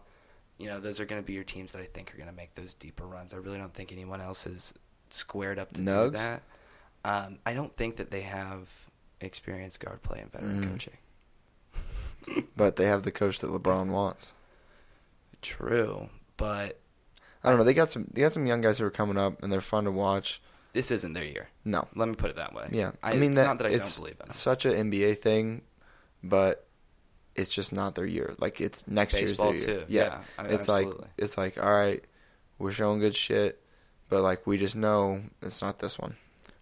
[0.59, 2.35] You know, those are going to be your teams that I think are going to
[2.37, 3.33] make those deeper runs.
[3.33, 4.74] I really don't think anyone else is
[5.11, 5.85] squared up to do
[6.18, 6.42] that.
[7.04, 8.68] Um, I don't think that they have
[9.20, 10.70] experienced guard play and veteran Mm.
[10.72, 10.96] coaching.
[12.56, 14.33] But they have the coach that LeBron wants.
[15.42, 16.78] True, but
[17.42, 17.64] I don't know.
[17.64, 18.06] They got some.
[18.12, 20.40] They got some young guys who are coming up, and they're fun to watch.
[20.74, 21.48] this isn't their year.
[21.64, 21.88] No.
[21.96, 22.68] Let me put it that way.
[22.70, 22.92] Yeah.
[23.02, 24.35] I, I, mean, it's that, not that I it's don't believe in them.
[24.35, 25.62] such an NBA thing,
[26.22, 26.66] but
[27.35, 28.35] it's just not their year.
[28.38, 29.85] Like it's next Baseball year's their year.
[29.87, 29.92] too.
[29.92, 30.02] Yeah.
[30.02, 31.00] Yeah, I mean, it's absolutely.
[31.02, 32.04] like it's like all right,
[32.59, 33.62] we're showing good shit,
[34.11, 36.16] but like we just know it's not this one.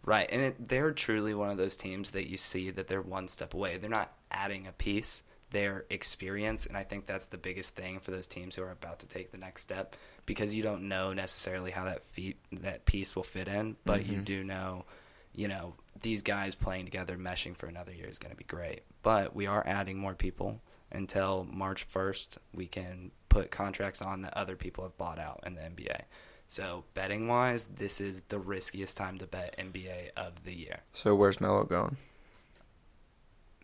[0.09, 3.29] Right, and it, they're truly one of those teams that you see that they're one
[3.29, 3.77] step away.
[3.77, 8.11] They're not adding a piece; they're experience, and I think that's the biggest thing for
[8.11, 11.73] those teams who are about to take the next step because you don't know necessarily
[11.73, 14.25] how that feet that piece will fit in, but you Mhm.
[14.25, 14.87] do know,
[15.35, 18.85] you know, these guys playing together, meshing for another year is going to be great.
[19.03, 22.39] But we are adding more people until March first.
[22.55, 26.05] We can put contracts on that other people have bought out in the NBA.
[26.51, 30.81] So betting wise, this is the riskiest time to bet NBA of the year.
[30.95, 31.99] So where's Melo going?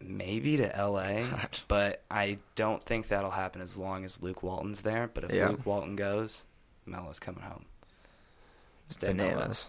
[0.00, 1.60] Maybe to LA, God.
[1.66, 5.08] but I don't think that'll happen as long as Luke Walton's there.
[5.12, 5.48] But if Yeah.
[5.48, 6.42] Luke Walton goes,
[6.84, 7.64] Melo's coming home.
[8.90, 9.08] Stay.
[9.08, 9.66] Bananas.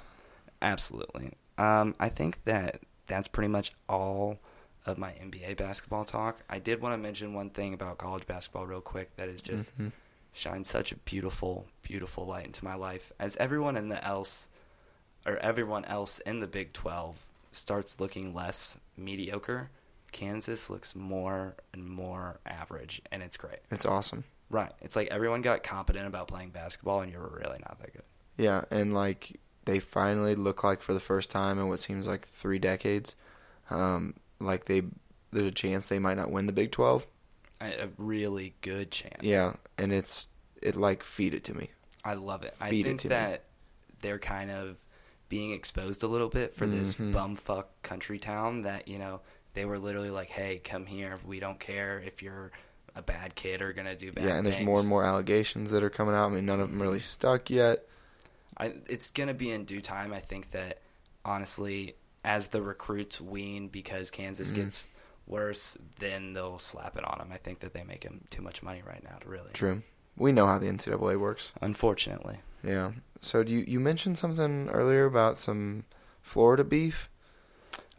[0.61, 1.31] Absolutely.
[1.57, 4.39] Um, I think that that's pretty much all
[4.85, 6.41] of my NBA basketball talk.
[6.49, 9.75] I did want to mention one thing about college basketball real quick that is just
[9.77, 9.93] Mhm.
[10.35, 13.11] Shines such a beautiful, beautiful light into my life.
[13.19, 14.47] As everyone in the else
[15.25, 17.17] or everyone else in the Big 12
[17.51, 19.69] starts looking less mediocre,
[20.11, 23.59] Kansas looks more and more average and it's great.
[23.71, 24.25] It's awesome.
[24.49, 24.71] Right.
[24.81, 28.03] It's like everyone got competent about playing basketball and you're really not that good.
[28.37, 32.27] Yeah, and like they finally look like for the first time in what seems like
[32.27, 33.15] three decades,
[33.69, 34.83] um, like they
[35.31, 37.07] there's a chance they might not win the Big Twelve.
[37.61, 39.21] A, a really good chance.
[39.21, 40.27] Yeah, and it's
[40.61, 41.69] it like feed it to me.
[42.03, 42.55] I love it.
[42.59, 43.15] I Feed it think to me.
[43.15, 43.43] that
[44.01, 44.77] they're kind of
[45.29, 47.13] being exposed a little bit for this Mhm.
[47.13, 49.21] bumfuck country town that, you know,
[49.55, 51.17] they were literally like, hey, come here.
[51.25, 52.51] We don't care if you're
[52.95, 55.03] a bad kid or going to do bad yeah, and there's things." more and more
[55.03, 56.27] allegations that are coming out.
[56.27, 57.85] I mean, none of them really stuck yet.
[58.57, 60.13] I, it's going to be in due time.
[60.13, 60.81] I think that,
[61.25, 64.55] honestly, as the recruits wean because Kansas Mhm.
[64.55, 64.87] gets
[65.27, 67.29] worse, then they'll slap it on them.
[67.31, 69.51] I think that they make him too much money right now to really.
[69.53, 69.83] True.
[70.17, 71.51] We know how the NCAA works.
[71.61, 72.37] Unfortunately.
[72.63, 72.91] Yeah.
[73.21, 75.83] So do you you mentioned something earlier about some
[76.21, 77.09] Florida beef?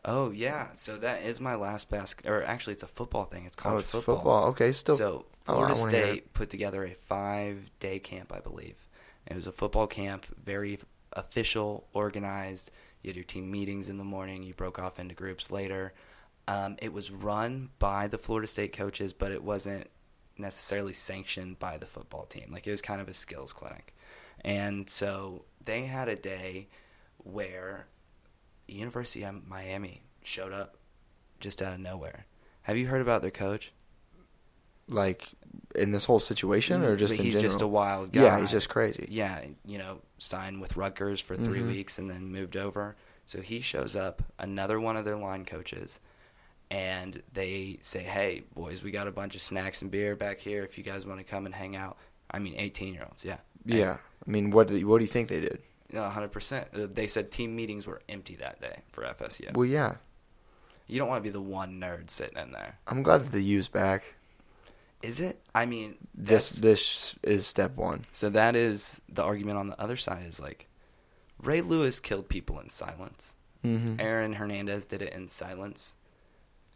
[0.05, 3.45] Oh yeah, so that is my last basket, or actually, it's a football thing.
[3.45, 4.45] It's college oh, it's football.
[4.51, 4.97] Okay, still.
[4.97, 8.77] so Oh, Florida wanna State put together a five-day camp, I believe.
[9.27, 10.79] It was a football camp, very
[11.13, 12.71] official, organized.
[13.03, 14.43] You had your team meetings in the morning.
[14.43, 15.93] You broke off into groups later.
[16.49, 19.89] Um, it was run by the Florida State coaches, but it wasn't
[20.39, 22.51] necessarily sanctioned by the football team.
[22.53, 23.95] Like it was kind of a skills clinic,
[24.43, 26.69] and so they had a day
[27.19, 27.89] where
[28.69, 30.77] University of Miami showed up
[31.41, 32.27] just out of nowhere.
[32.63, 33.73] Have you heard about their coach?
[34.89, 35.31] like
[35.75, 38.23] in this whole situation, or just he's just a wild guy.
[38.23, 39.09] Yeah, he's just crazy.
[39.11, 41.67] Yeah, you know, signed with Rutgers for 3 Mhm.
[41.67, 42.95] weeks and then moved over.
[43.25, 45.99] So he shows up, another one of their line coaches,
[46.71, 50.65] and they say, "Hey, boys, we got a bunch of snacks and beer back here.
[50.65, 51.97] If you guys want to come and hang out."
[52.31, 53.99] I mean, eighteen-year-olds, yeah, Yeah.
[54.27, 55.61] I mean, what do you, what do you think they did?
[55.95, 56.69] hundred percent.
[56.75, 59.55] Uh, They said team meetings were empty that day for FSU.
[59.57, 59.95] Well, yeah.
[60.89, 63.41] you don't want to be the one nerd sitting in there, I'm glad that the
[63.43, 64.03] U's back.
[65.03, 65.41] is it?
[65.55, 68.03] I mean, This this is step one.
[68.13, 70.67] So that is the argument on the other side is like
[71.41, 73.35] Ray Lewis killed people in silence.
[73.65, 74.01] Mm-hmm.
[74.01, 75.95] Aaron Hernandez did it in silence.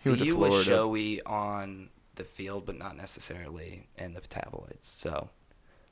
[0.00, 4.86] He the U was showy on the field, but not necessarily in the tabloids.
[4.88, 5.28] So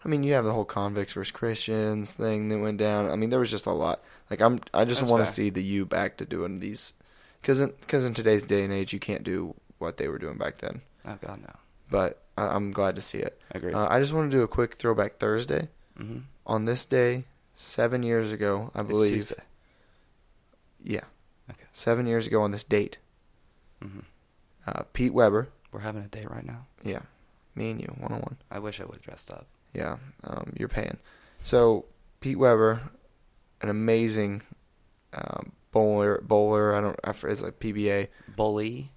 [0.05, 3.11] I mean, you have the whole convicts versus Christians thing that went down.
[3.11, 4.03] I mean, there was just a lot.
[4.31, 6.92] Like, I'm I just want to see the U back to doing these,
[7.40, 10.38] because in, cause in today's day and age, you can't do what they were doing
[10.38, 10.83] back then.
[11.07, 11.55] oh god no,
[11.90, 13.40] But I, I'm glad to see it.
[13.51, 13.75] agreed.
[13.75, 15.68] Uh, I just want to do a quick throwback Thursday.
[15.97, 17.25] hmm On this day,
[17.57, 19.33] seven years ago, I believe.
[20.83, 21.05] Yeah.
[21.51, 21.64] Okay.
[21.73, 22.99] Seven years ago on this date,
[23.83, 24.01] hmm
[24.67, 25.49] uh, Pete Weber.
[25.73, 26.67] We're having a date right now.
[26.83, 27.01] Yeah.
[27.55, 28.37] Me and you, one on one.
[28.51, 29.47] I wish I would have dressed up.
[29.73, 30.99] Yeah, um, you're paying.
[31.43, 31.87] So
[32.21, 32.83] Pete Weber,
[33.62, 34.43] an amazing
[35.14, 36.21] um, bowler.
[36.23, 36.75] Bowler.
[36.75, 36.97] I don't.
[37.05, 38.09] I it's like PBA.
[38.37, 38.91] Bully,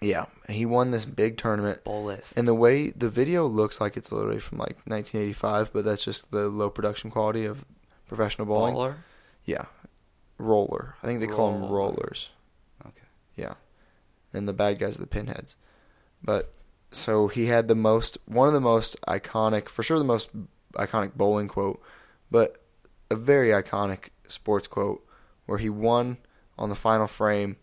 [0.00, 1.84] Yeah, he won this big tournament.
[1.84, 2.36] bullist.
[2.36, 6.30] And the way the video looks like it's literally from like 1985, but that's just
[6.30, 7.64] the low production quality of
[8.08, 8.74] professional bowling.
[8.74, 8.96] baller.
[9.44, 9.66] Yeah,
[10.38, 10.94] roller.
[11.02, 12.30] I think they call them rollers.
[14.32, 15.56] And the bad guys are the pinheads.
[16.22, 16.52] But
[16.90, 20.30] so he had the most, one of the most iconic, for sure the most
[20.74, 21.80] iconic bowling quote,
[22.30, 22.62] but
[23.10, 25.04] a very iconic sports quote
[25.46, 26.18] where he won
[26.58, 27.56] on the final frame,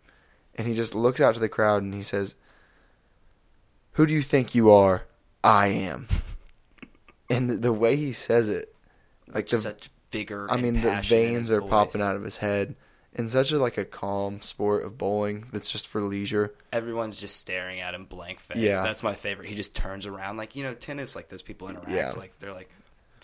[0.56, 2.36] and he just looks out to the crowd and he says,
[3.94, 5.04] "Who do you think you are?
[5.44, 6.08] I am."
[7.30, 8.76] and the, the way he says it,
[9.28, 10.48] like the such vigor.
[10.50, 12.76] I mean, the veins are popping out of his head.
[13.18, 16.54] In such a like a calm sport of bowling that's just for leisure.
[16.74, 18.58] Everyone's just staring at him blank face.
[18.58, 18.84] Yeah.
[18.84, 19.48] That's my favorite.
[19.48, 21.16] He just turns around like you know tennis.
[21.16, 21.92] Like those people interact.
[21.92, 22.12] Yeah.
[22.18, 22.70] Like they're like.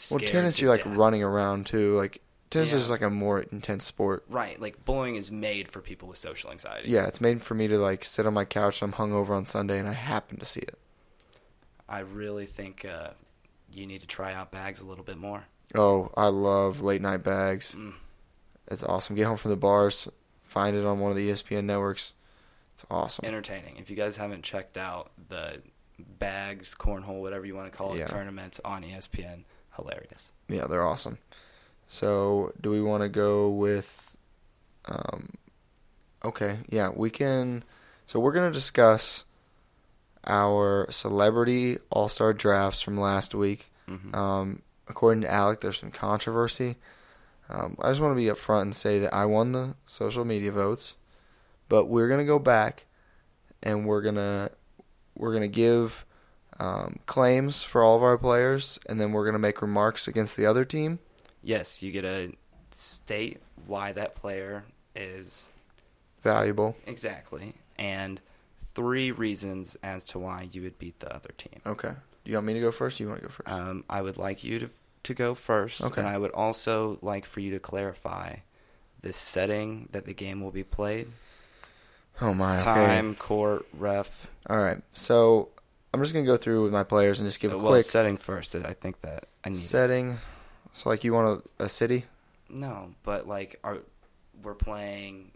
[0.10, 1.98] Well, tennis you're like running around too.
[1.98, 2.78] Like tennis Yeah.
[2.78, 4.24] is like a more intense sport.
[4.30, 6.90] Right, like bowling is made for people with social anxiety.
[6.90, 8.82] Yeah, it's made for me to like sit on my couch.
[8.82, 10.78] I'm hungover on Sunday, and I happen to see it.
[11.88, 13.10] I really think uh,
[13.74, 15.44] you need to try out bags a little bit more.
[15.76, 17.76] Oh, I love late night bags.
[17.76, 17.94] Mm.
[18.68, 19.16] It's awesome.
[19.16, 20.08] Get home from the bars,
[20.44, 22.14] find it on one of the ESPN networks.
[22.76, 23.26] It's awesome.
[23.26, 23.78] Entertaining.
[23.78, 25.62] If you guys haven't checked out the
[26.00, 28.06] bags, cornhole, whatever you want to call it, Yeah.
[28.08, 29.44] tournaments on ESPN,
[29.76, 30.30] hilarious.
[30.48, 31.18] Yeah, they're awesome.
[31.88, 34.16] So, do we want to go with?
[34.86, 35.34] Um,
[36.24, 37.64] okay, yeah, we can.
[38.08, 39.26] So we're gonna discuss
[40.26, 43.72] our celebrity all star drafts from last week.
[43.88, 46.78] hmm Um, according to Alec, there's some controversy.
[47.50, 50.52] Um, I just want to be upfront and say that I won the social media
[50.52, 50.96] votes,
[51.70, 52.86] but we're gonna go back
[53.62, 54.52] and we're gonna
[55.16, 56.06] we're gonna give
[56.60, 60.46] um, claims for all of our players, and then we're gonna make remarks against the
[60.46, 61.00] other team.
[61.44, 62.34] Yes, you get to
[62.72, 64.64] state why that player
[64.96, 65.50] is
[66.24, 66.76] Valuable.
[66.86, 68.22] exactly, and
[68.76, 71.60] three reasons as to why you would beat the other team.
[71.66, 71.94] Okay.
[72.24, 73.00] Do you want me to go first?
[73.00, 73.50] Or you want to go first?
[73.50, 74.70] Um, I would like you to
[75.04, 76.02] to go first, Okay.
[76.02, 78.38] and I would also like for you to clarify
[79.02, 81.08] the setting that the game will be played,
[82.22, 82.56] oh my.
[82.56, 82.64] Okay.
[82.64, 84.28] time, court, ref.
[84.50, 84.82] All right.
[84.94, 85.50] So
[85.94, 88.18] I'm just gonna go through with my players and just give a well, quick setting
[88.18, 88.56] first.
[88.56, 89.58] I think that I need.
[89.58, 89.62] it.
[89.62, 90.20] setting.
[90.74, 92.06] So like you want a, a city?
[92.50, 93.80] No, but like, are
[94.44, 95.32] we're playing,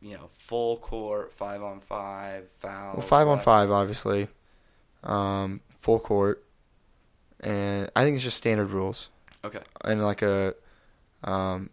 [0.00, 2.96] you know, full court, five on five, foul.
[2.96, 4.28] Well, five on five, obviously.
[5.02, 6.44] Um, full court,
[7.40, 9.08] and I think it's just standard rules
[9.44, 10.54] Okay, and like a,
[11.24, 11.70] um,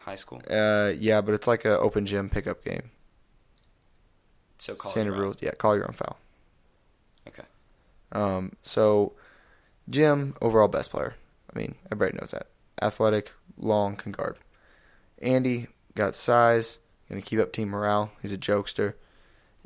[0.00, 0.42] high school.
[0.50, 2.90] uh, yeah, but it's like a open gym pickup game.
[4.58, 5.22] So call standard your own.
[5.22, 5.36] rules.
[5.42, 6.18] Yeah, call your own foul.
[7.28, 7.42] Okay.
[8.12, 9.12] Um, so
[9.90, 11.14] Jim, overall best player.
[11.54, 12.46] I mean, everybody knows that.
[12.80, 14.36] Athletic, long, can guard.
[15.20, 16.78] Andy got size,
[17.08, 18.12] gonna keep up team morale.
[18.20, 18.94] He's a jokester,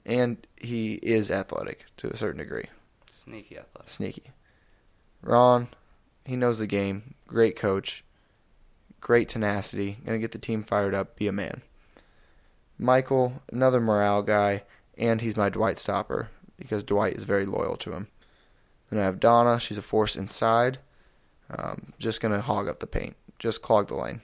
[0.05, 2.67] and he is athletic to a certain degree.
[3.11, 3.89] Sneaky athletic.
[3.91, 4.23] Sneaky.
[5.22, 5.68] Ron,
[6.24, 7.14] he knows the game.
[7.26, 8.05] Great coach.
[9.00, 9.98] Great tenacity.
[10.05, 11.16] Gonna get the team fired up.
[11.16, 11.62] Be a man.
[12.79, 14.62] Michael, another morale guy,
[14.98, 18.09] and he's my Dwight stopper because Dwight is very loyal to him.
[18.90, 19.59] Then I have Donna.
[19.61, 20.79] She's a force inside.
[21.50, 23.16] Um, just gonna hog up the paint.
[23.38, 24.20] Just clog the lane.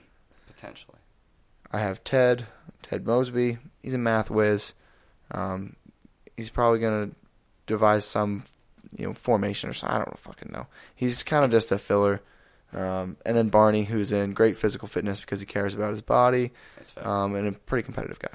[0.47, 0.97] Potentially.
[1.71, 2.47] I have Ted,
[2.81, 3.57] Ted Mosby.
[3.81, 4.73] He's a math whiz.
[5.31, 5.75] Um,
[6.35, 7.11] he's probably gonna
[7.65, 8.43] devise some,
[8.97, 9.95] you know, formation or something.
[9.95, 10.67] I don't fucking know.
[10.95, 12.21] He's kind of just a filler.
[12.73, 16.51] Um, and then Barney, who's in great physical fitness because he cares about his body,
[16.75, 17.07] That's fair.
[17.07, 18.33] um, and a pretty competitive guy.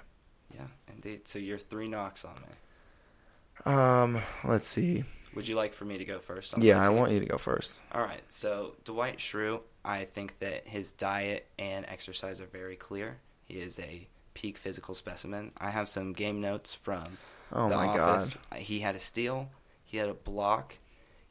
[0.54, 1.26] yeah, indeed.
[1.26, 3.72] So you're three knocks on me.
[3.72, 5.04] Um, let's see.
[5.34, 6.54] Would you like for me to go first?
[6.54, 7.80] on Yeah, I want you to go first.
[7.92, 8.22] All right.
[8.28, 13.18] So Dwight Schrute, I think that his diet and exercise are very clear.
[13.44, 15.52] He is a peak physical specimen.
[15.58, 17.04] I have some game notes from
[17.52, 18.38] Oh the my office.
[18.56, 19.50] He had a steal.
[19.88, 20.76] He had a block.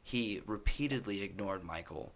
[0.02, 2.12] He repeatedly ignored Michael,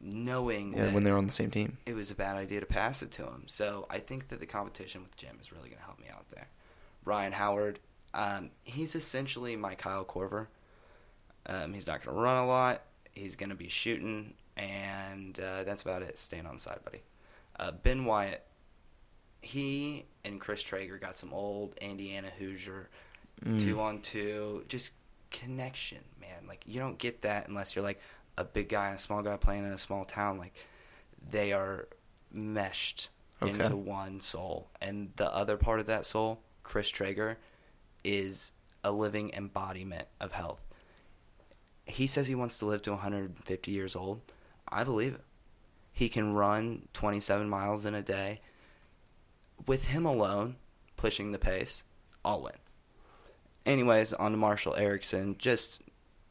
[0.00, 0.72] knowing.
[0.74, 1.76] Yeah, that when they're on the same team.
[1.84, 3.42] it was a bad idea to pass it to him.
[3.46, 6.24] So I think that the competition with Jim is really going to help me out
[6.30, 6.48] there.
[7.04, 7.80] Ryan Howard,
[8.14, 10.46] um, he's essentially my Kyle Korver.
[11.44, 12.82] Um, he's not going to run a lot.
[13.12, 16.16] He's going to be shooting, and uh, that's about it.
[16.18, 17.02] Staying on the side, buddy.
[17.58, 18.42] Uh, ben Wyatt,
[19.42, 22.88] he and Chris Traeger got some old Indiana Hoosier
[23.44, 23.60] Mm.
[23.60, 24.90] two on two, just
[25.30, 26.46] connection, man.
[26.46, 28.00] Like you don't get that unless you're like
[28.36, 30.38] a big guy and a small guy playing in a small town.
[30.38, 30.54] Like
[31.30, 31.88] they are
[32.32, 33.08] meshed
[33.40, 33.52] Okay.
[33.52, 37.38] into one soul, and the other part of that soul, Chris Traeger,
[38.02, 38.50] is
[38.82, 40.60] a living embodiment of health.
[41.86, 44.20] He says he wants to live to 150 years old.
[44.68, 45.24] I believe it.
[45.92, 48.40] He can run 27 miles in a day.
[49.66, 50.56] With him alone,
[50.96, 51.84] pushing the pace,
[52.24, 52.52] I'll win.
[53.68, 55.82] Anyways, on to Marshall Eriksen, just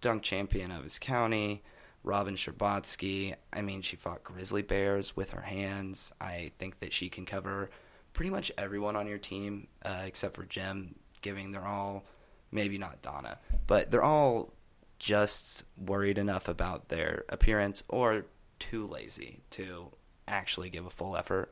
[0.02, 1.64] dunk champion of his county.
[2.04, 6.12] Robin Scherbatsky, I mean, she fought grizzly bears with her hands.
[6.20, 7.70] I think that she can cover
[8.14, 12.06] pretty much everyone on your team uh, except for Jim, giving they're all,
[12.52, 14.54] maybe not Donna, but they're all
[14.98, 18.26] just worried enough about their appearance or
[18.58, 19.92] too lazy to
[20.28, 21.52] actually give a full effort.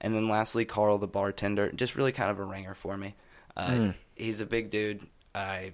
[0.00, 3.14] And then lastly, Carl the bartender, just really kind of a ringer for me.
[3.56, 3.94] Uh, Mm.
[4.14, 5.06] He's a big dude.
[5.34, 5.72] I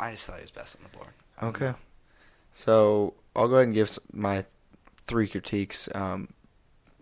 [0.00, 1.10] I just thought he was best on the board.
[1.42, 1.66] Okay.
[1.66, 1.76] know.
[2.54, 4.44] So I'll go ahead and give my
[5.06, 5.88] three critiques.
[5.94, 6.28] Um,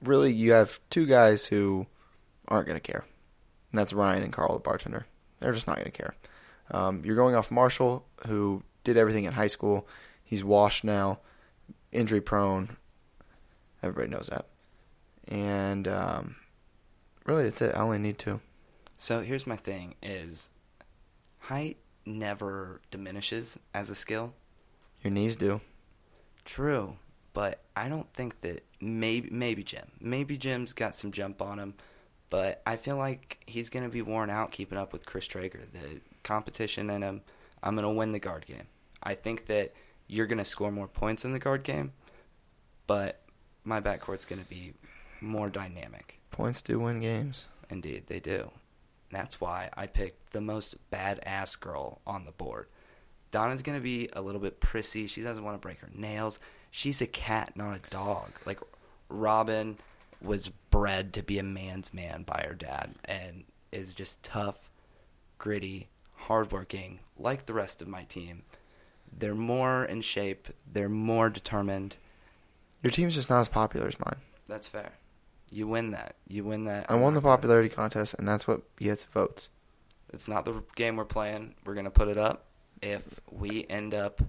[0.03, 1.87] really, you have two guys who
[2.49, 3.05] aren't going to care,
[3.73, 5.07] and that's Ryan and Carl, the bartender.
[5.41, 6.15] They're just not going to care.
[6.71, 9.89] Um, you're going off Marshall, who did everything in high school.
[10.23, 11.19] He's washed now,
[11.91, 12.77] injury prone.
[13.83, 14.47] Everybody knows that.
[15.27, 16.37] And um,
[17.25, 17.75] really, that's it.
[17.75, 18.41] I only need two.
[18.99, 20.51] So here's my thing: is
[21.41, 24.33] height never diminishes as a skill.
[25.03, 25.61] Your knees do.
[26.45, 26.97] True,
[27.33, 31.75] but I don't think that maybe maybe Jim, maybe Jim's got some jump on him,
[32.29, 35.61] but I feel like he's gonna be worn out keeping up with Chris Traeger.
[35.73, 37.23] The competition in him,
[37.63, 38.67] I'm gonna win the guard game.
[39.03, 39.73] I think that
[40.07, 41.93] you're gonna score more points in the guard game,
[42.87, 43.21] but
[43.65, 44.75] my backcourt's gonna be
[45.21, 46.21] more dynamic.
[46.31, 47.47] Points do win games.
[47.69, 48.51] Indeed, they do.
[49.11, 52.67] That's why I picked the most badass girl on the board.
[53.31, 55.07] Donna's gonna be a little bit prissy.
[55.07, 56.39] She doesn't want to break her nails.
[56.71, 58.31] She's a cat, not a dog.
[58.45, 58.61] Like
[59.09, 59.79] Robin
[60.23, 64.71] was bred to be a man's man by her dad, and is just tough,
[65.39, 68.43] gritty, hardworking, like the rest of my team.
[69.13, 70.49] They're more in shape.
[70.71, 71.97] They're more determined.
[72.83, 74.21] Your team's just not as popular as mine.
[74.47, 74.93] That's fair.
[75.51, 76.15] You win that.
[76.29, 76.87] You win that.
[76.89, 79.49] I won the popularity contest, and that's what gets votes.
[80.13, 81.55] It's not the game we're playing.
[81.65, 82.45] We're gonna put it up.
[82.83, 84.23] If we end up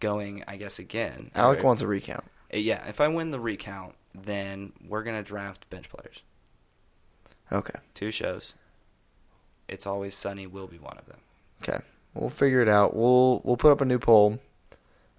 [0.00, 1.30] going, I guess again.
[1.34, 2.24] Alec or- wants a recount.
[2.52, 6.22] Uh, Yeah, if I win the recount, then we're gonna draft bench players.
[7.50, 7.78] Okay.
[7.94, 8.54] Two shows.
[9.68, 10.46] It's always sunny.
[10.46, 11.18] Will be one of them.
[11.62, 11.84] Okay.
[12.14, 12.94] We'll figure it out.
[12.96, 14.38] We'll we'll put up a new poll.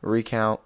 [0.01, 0.59] Recount.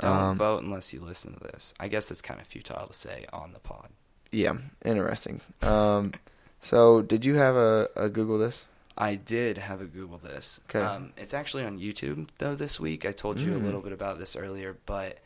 [0.00, 1.74] Don't Um, vote unless you listen to this.
[1.80, 3.88] I guess it's kind of futile to say on the pod.
[4.30, 4.58] Yeah.
[4.84, 5.40] Interesting.
[5.62, 6.12] Um.
[6.60, 8.64] So, did you have a, a Google this?
[8.96, 10.60] I did have a Google this.
[10.68, 10.80] 'Kay.
[10.80, 13.04] Um, it's actually on YouTube though this week.
[13.06, 13.64] I told you a Mm.
[13.64, 15.18] little bit about this earlier, but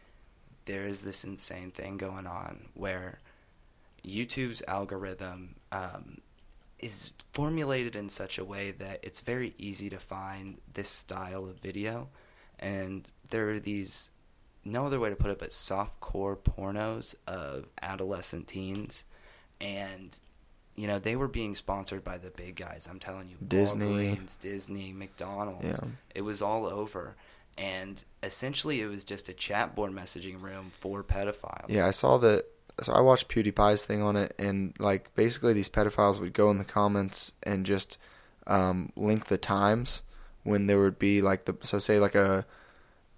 [0.66, 3.18] there is this insane thing going on where
[4.04, 6.18] YouTube's algorithm um,
[6.78, 11.56] is formulated in such a way that it's very easy to find this style of
[11.58, 12.08] video,
[12.58, 14.10] and there are these
[14.64, 19.04] no other way to put it but softcore pornos of adolescent teens,
[19.60, 20.18] and
[20.74, 22.86] you know they were being sponsored by the big guys.
[22.90, 23.86] I'm telling you, Disney.
[23.86, 25.64] Walgreens, Disney, McDonald's.
[25.64, 25.88] Yeah.
[26.14, 27.16] It was all over,
[27.58, 31.66] and essentially it was just a chat board messaging room for pedophiles.
[31.68, 32.46] Yeah, I saw that.
[32.80, 36.58] So I watched PewDiePie's thing on it, and like basically these pedophiles would go in
[36.58, 37.98] the comments and just
[38.46, 40.02] um, link the times
[40.44, 42.46] when there would be like the so say like a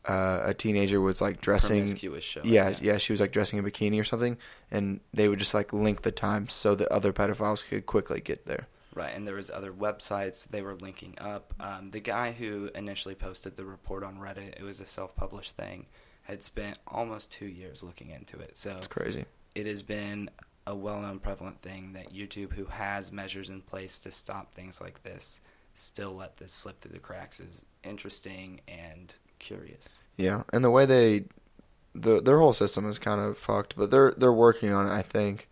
[0.07, 1.95] uh, a teenager was like dressing.
[2.21, 2.41] Show.
[2.45, 4.37] Yeah, yeah, she was like dressing in a bikini or something,
[4.71, 8.47] and they would just like link the times so that other pedophiles could quickly get
[8.47, 8.67] there.
[8.95, 11.53] Right, and there was other websites they were linking up.
[11.59, 15.87] Um, the guy who initially posted the report on Reddit, it was a self-published thing,
[16.23, 18.57] had spent almost two years looking into it.
[18.57, 19.25] So It's crazy.
[19.57, 20.31] it has been
[20.67, 25.03] a well-known prevalent thing that YouTube, who has measures in place to stop things like
[25.03, 25.41] this,
[25.75, 29.13] still let this slip through the cracks is interesting and
[29.45, 30.01] curious.
[30.17, 31.25] Yeah, and the way they,
[31.95, 34.91] the their whole system is kind of fucked, but they're they're working on it.
[34.91, 35.49] I think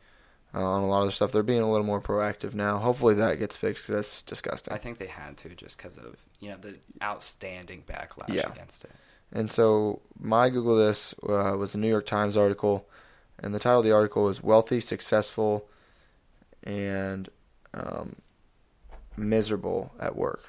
[0.55, 1.33] uh, on a lot of the stuff.
[1.33, 2.79] They're being a little more proactive now.
[2.79, 4.73] Hopefully that gets fixed because that's disgusting.
[4.73, 8.51] I think they had to just because of you know the outstanding backlash Yeah.
[8.53, 8.91] against it.
[9.33, 12.87] And so my Google this uh, was a New York Times article,
[13.39, 15.67] and the title of the article is "Wealthy, Successful,
[16.65, 17.29] and
[17.75, 18.17] um,
[19.17, 20.43] Miserable at Work."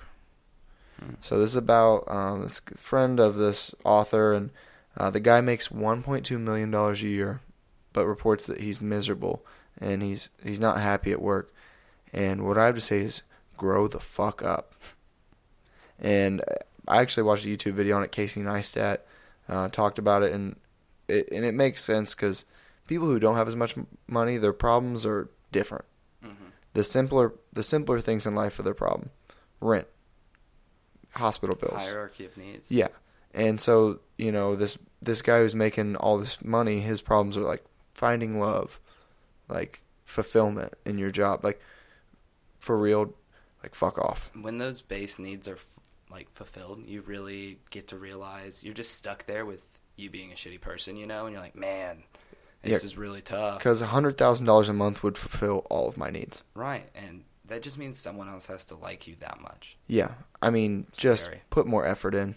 [1.21, 4.51] So this is about um, this friend of this author, and
[4.97, 7.41] uh, the guy makes 1.2 million dollars a year,
[7.91, 9.45] but reports that he's miserable
[9.79, 11.53] and he's he's not happy at work.
[12.11, 13.23] And what I have to say is,
[13.57, 14.73] grow the fuck up.
[15.99, 16.43] And
[16.87, 18.11] I actually watched a YouTube video on it.
[18.11, 18.99] Casey Neistat
[19.49, 20.55] uh, talked about it, and
[21.07, 22.45] it and it makes sense because
[22.87, 23.75] people who don't have as much
[24.07, 25.85] money, their problems are different.
[26.23, 26.45] Mm-hmm.
[26.73, 29.09] The simpler the simpler things in life are their problem.
[29.59, 29.87] Rent,
[31.13, 32.71] hospital bills, Hierarchy of needs.
[32.71, 32.89] yeah.
[33.33, 37.41] And so, you know, this this guy who's making all this money, his problems are
[37.41, 38.79] like finding love,
[39.49, 41.43] like fulfillment in your job.
[41.43, 41.59] Like
[42.59, 43.13] for real,
[43.63, 44.29] like fuck off.
[44.39, 45.65] when those base needs are f-
[46.11, 49.61] like fulfilled, you really get to realize you're just stuck there with
[49.95, 52.03] you being a shitty person, you know, and you're like, man,
[52.61, 52.85] this Yeah.
[52.85, 53.61] is really tough.
[53.61, 56.43] Cuz a $100,000 a month would fulfill all of my needs.
[56.53, 59.77] Right, and that just means someone else has to like you that much.
[59.87, 60.11] Yeah.
[60.41, 61.41] I mean, just Scary.
[61.49, 62.35] put more effort in.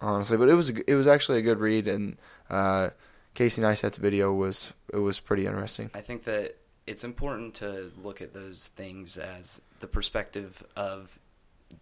[0.00, 2.16] Honestly, but it was it was actually a good read and
[2.50, 2.90] uh
[3.34, 5.90] Casey Neistat's video was it was pretty interesting.
[5.94, 6.56] I think that
[6.86, 11.18] it's important to look at those things as the perspective of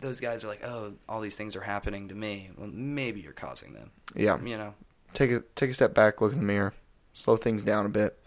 [0.01, 2.51] those guys are like, oh, all these things are happening to me.
[2.57, 3.91] Well, maybe you're causing them.
[4.15, 4.41] Yeah.
[4.43, 4.75] You know,
[5.13, 6.75] take a take a step back, look in the mirror,
[7.13, 8.19] slow things down a bit.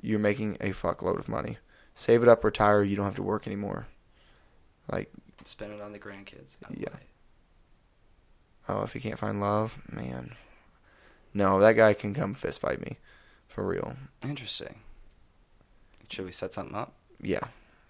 [0.00, 1.58] You're making a fuckload of money.
[1.98, 2.84] Save it up, retire.
[2.84, 3.88] You don't have to work anymore.
[4.88, 5.10] Like,
[5.44, 6.56] spend it on the grandkids.
[6.72, 6.88] Yeah.
[8.68, 10.36] oh, if you can't find love, man,
[11.34, 12.98] no, that guy can come fist fight me,
[13.48, 13.96] for real.
[14.22, 14.76] Interesting.
[16.08, 16.94] Should we set something up?
[17.20, 17.40] Yeah,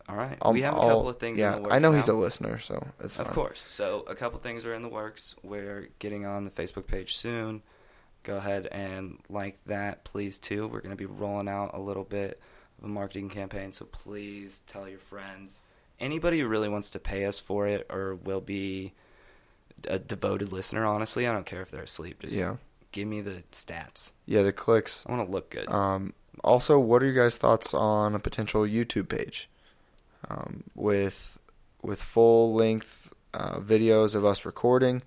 [0.09, 0.39] All right.
[0.41, 1.39] I'll- we have a I'll- couple of things.
[1.39, 1.97] Yeah, in the works I know now.
[1.97, 3.35] he's a listener, so it's Of fine.
[3.35, 3.63] course.
[3.67, 5.35] So a couple things are in the works.
[5.43, 7.63] We're getting on the Facebook page soon.
[8.23, 10.63] Go ahead and like that, please too.
[10.67, 12.41] We're going to be rolling out a little bit
[12.79, 15.63] of a marketing campaign, so please tell your friends.
[16.01, 18.93] Anybody who really wants to pay us for it or will be
[19.89, 22.21] a devoted listener, honestly, I don't care if they're asleep.
[22.21, 22.57] Just Yeah,
[22.93, 24.13] give me the stats.
[24.27, 25.05] yeah, the clicks.
[25.07, 25.69] I want to look good.
[25.69, 26.15] Um,
[26.45, 29.49] also, what are your guys' thoughts on a potential YouTube page
[30.29, 31.39] um, with
[31.83, 35.03] with full length uh, videos of us recording,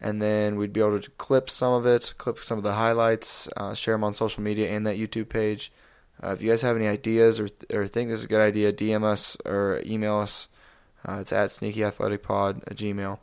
[0.00, 3.48] and then we'd be able to clip some of it, clip some of the highlights,
[3.56, 5.72] uh, share them on social media and that YouTube page.
[6.22, 8.72] Uh, if you guys have any ideas or or think this is a good idea,
[8.72, 10.48] DM us or email us.
[11.06, 13.18] Uh, it's at sneakyathleticpod at gmail.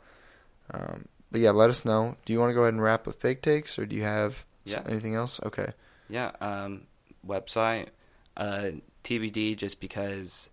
[0.72, 2.16] Um, but yeah, let us know.
[2.24, 4.44] Do you want to go ahead and wrap with fake takes, or do you have
[4.64, 4.82] Yeah.
[4.88, 5.40] anything else?
[5.44, 5.72] Okay.
[6.08, 6.82] Yeah, um,
[7.26, 7.88] website
[8.36, 8.70] uh,
[9.04, 9.56] TBD.
[9.56, 10.48] Just because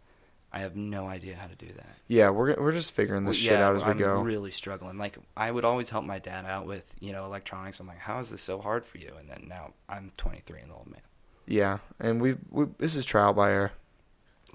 [0.52, 1.96] I have no idea how to do that.
[2.08, 4.22] Yeah, we're we're just figuring this Well, shit yeah, out as we I'm go.
[4.22, 4.98] really struggling.
[4.98, 7.80] Like I would always help my dad out with you know electronics.
[7.80, 9.14] I'm like, how is this so hard for you?
[9.20, 11.02] And then now I'm 23 and the old man.
[11.48, 13.72] Yeah, and we we this is trial by error.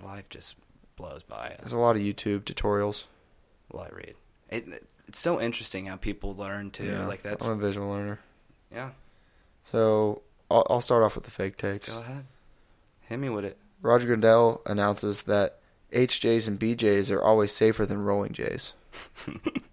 [0.03, 0.57] Life just
[0.97, 1.57] blows by.
[1.59, 3.05] There's a lot of YouTube tutorials.
[3.73, 4.15] Well, I read.
[4.51, 6.85] It, it's so interesting how people learn too.
[6.85, 8.21] Yeah, Like that's I'm a visual learner.
[8.73, 8.91] yeah.
[9.65, 11.93] So I'll, I'll start off with the fake takes.
[11.93, 12.25] Go ahead.
[13.03, 13.59] Hit me with it.
[13.83, 15.59] Roger Goodell announces that
[15.93, 18.73] HJs and BJs are always safer than rolling J's.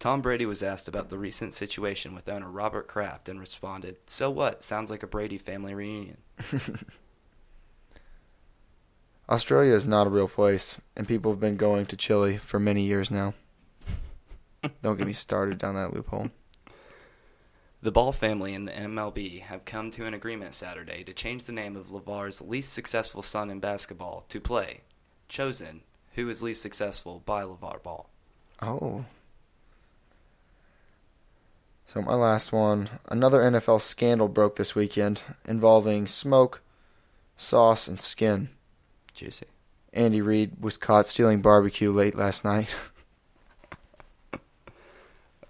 [0.00, 4.30] Tom Brady was asked about the recent situation with owner Robert Kraft and responded, "So
[4.30, 4.64] what?
[4.64, 6.16] Sounds like a Brady family reunion."
[9.28, 12.82] Australia is not a real place, and people have been going to Chile for many
[12.82, 13.34] years now.
[14.82, 16.30] Don't get me started down that loophole.
[17.82, 21.52] The Ball family and the MLB have come to an agreement Saturday to change the
[21.52, 24.80] name of LaVar's least successful son in basketball to play,
[25.28, 25.82] chosen,
[26.14, 28.08] who is least successful by LaVar Ball.
[28.62, 29.04] Oh.
[31.92, 36.60] So my last one, another NFL scandal broke this weekend involving smoke,
[37.36, 38.50] sauce, and skin.
[39.12, 39.46] Juicy.
[39.92, 42.74] Andy Reid was caught stealing barbecue late last night.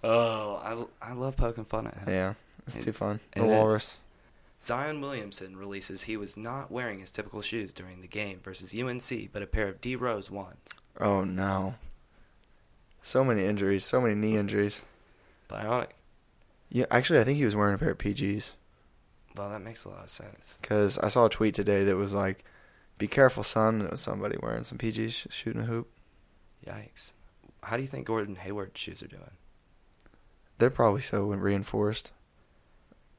[0.03, 2.09] Oh, I, I love poking fun at him.
[2.09, 2.35] yeah,
[2.67, 3.21] it's It- too fun.
[3.37, 3.99] The walrus.
[4.59, 9.31] Zion Williamson releases he was not wearing his typical shoes during the game versus UNC,
[9.31, 10.71] but a pair of D Rose ones.
[10.99, 11.75] Oh no.
[13.03, 14.81] So many injuries, so many knee injuries.
[15.51, 15.89] Bionic.
[16.71, 18.53] Yeah, actually, I think he was wearing a pair of PGs
[19.37, 20.57] Well, that makes a lot of sense.
[20.63, 22.45] because I saw a tweet today that was like,
[22.99, 25.89] "Be careful, son." And it was somebody wearing some PGs sh- shooting a hoop.
[26.67, 27.11] Yikes.
[27.63, 29.31] How do you think Gordon Hayward's shoes are doing?
[30.59, 32.13] They're probably so reinforced.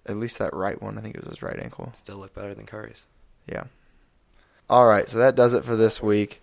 [0.06, 1.92] At least that right one, I think it was his right ankle.
[1.94, 3.06] Still look better than Curry's.
[3.48, 3.66] Yeah.
[4.70, 6.42] All right, so that does it for this week.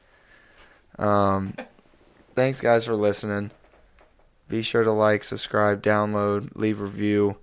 [0.99, 1.55] Um,
[2.35, 3.51] thanks guys for listening.
[4.49, 7.37] Be sure to like, subscribe, download, leave a review,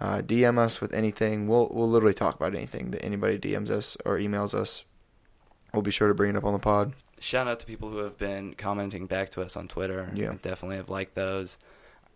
[0.00, 1.46] uh, DM us with anything.
[1.48, 4.84] We'll we'll literally talk about anything that anybody DMs us or emails us.
[5.72, 6.94] We'll be sure to bring it up on the pod.
[7.20, 10.10] Shout out to people who have been commenting back to us on Twitter.
[10.14, 10.34] Yeah.
[10.40, 11.58] Definitely have liked those.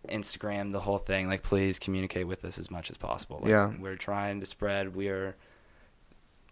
[0.07, 1.27] Instagram, the whole thing.
[1.27, 3.39] Like, please communicate with us as much as possible.
[3.41, 3.71] Like, Yeah.
[3.79, 4.95] We're trying to spread.
[4.95, 5.35] We are,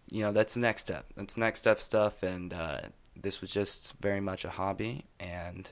[0.10, 1.06] you know, that's the next step.
[1.16, 2.24] That's next step stuff.
[2.24, 2.82] And uh,
[3.20, 5.06] this was just very much a hobby.
[5.20, 5.70] And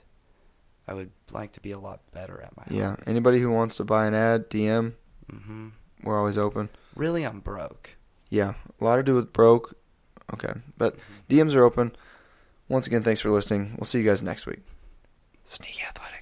[0.90, 2.96] I would like to be a lot better at my Yeah.
[3.06, 4.94] Anybody who wants to buy an ad, DM.
[5.30, 5.70] hmm
[6.04, 6.70] We're always open.
[6.96, 7.92] Really, I'm broke.
[8.32, 9.76] Yeah, a lot to do with broke.
[10.34, 10.96] Okay, but
[11.30, 11.96] DMs are open.
[12.68, 13.76] Once again, thanks for listening.
[13.78, 14.60] We'll see you guys next week.
[15.46, 16.19] Sneaky Athletic.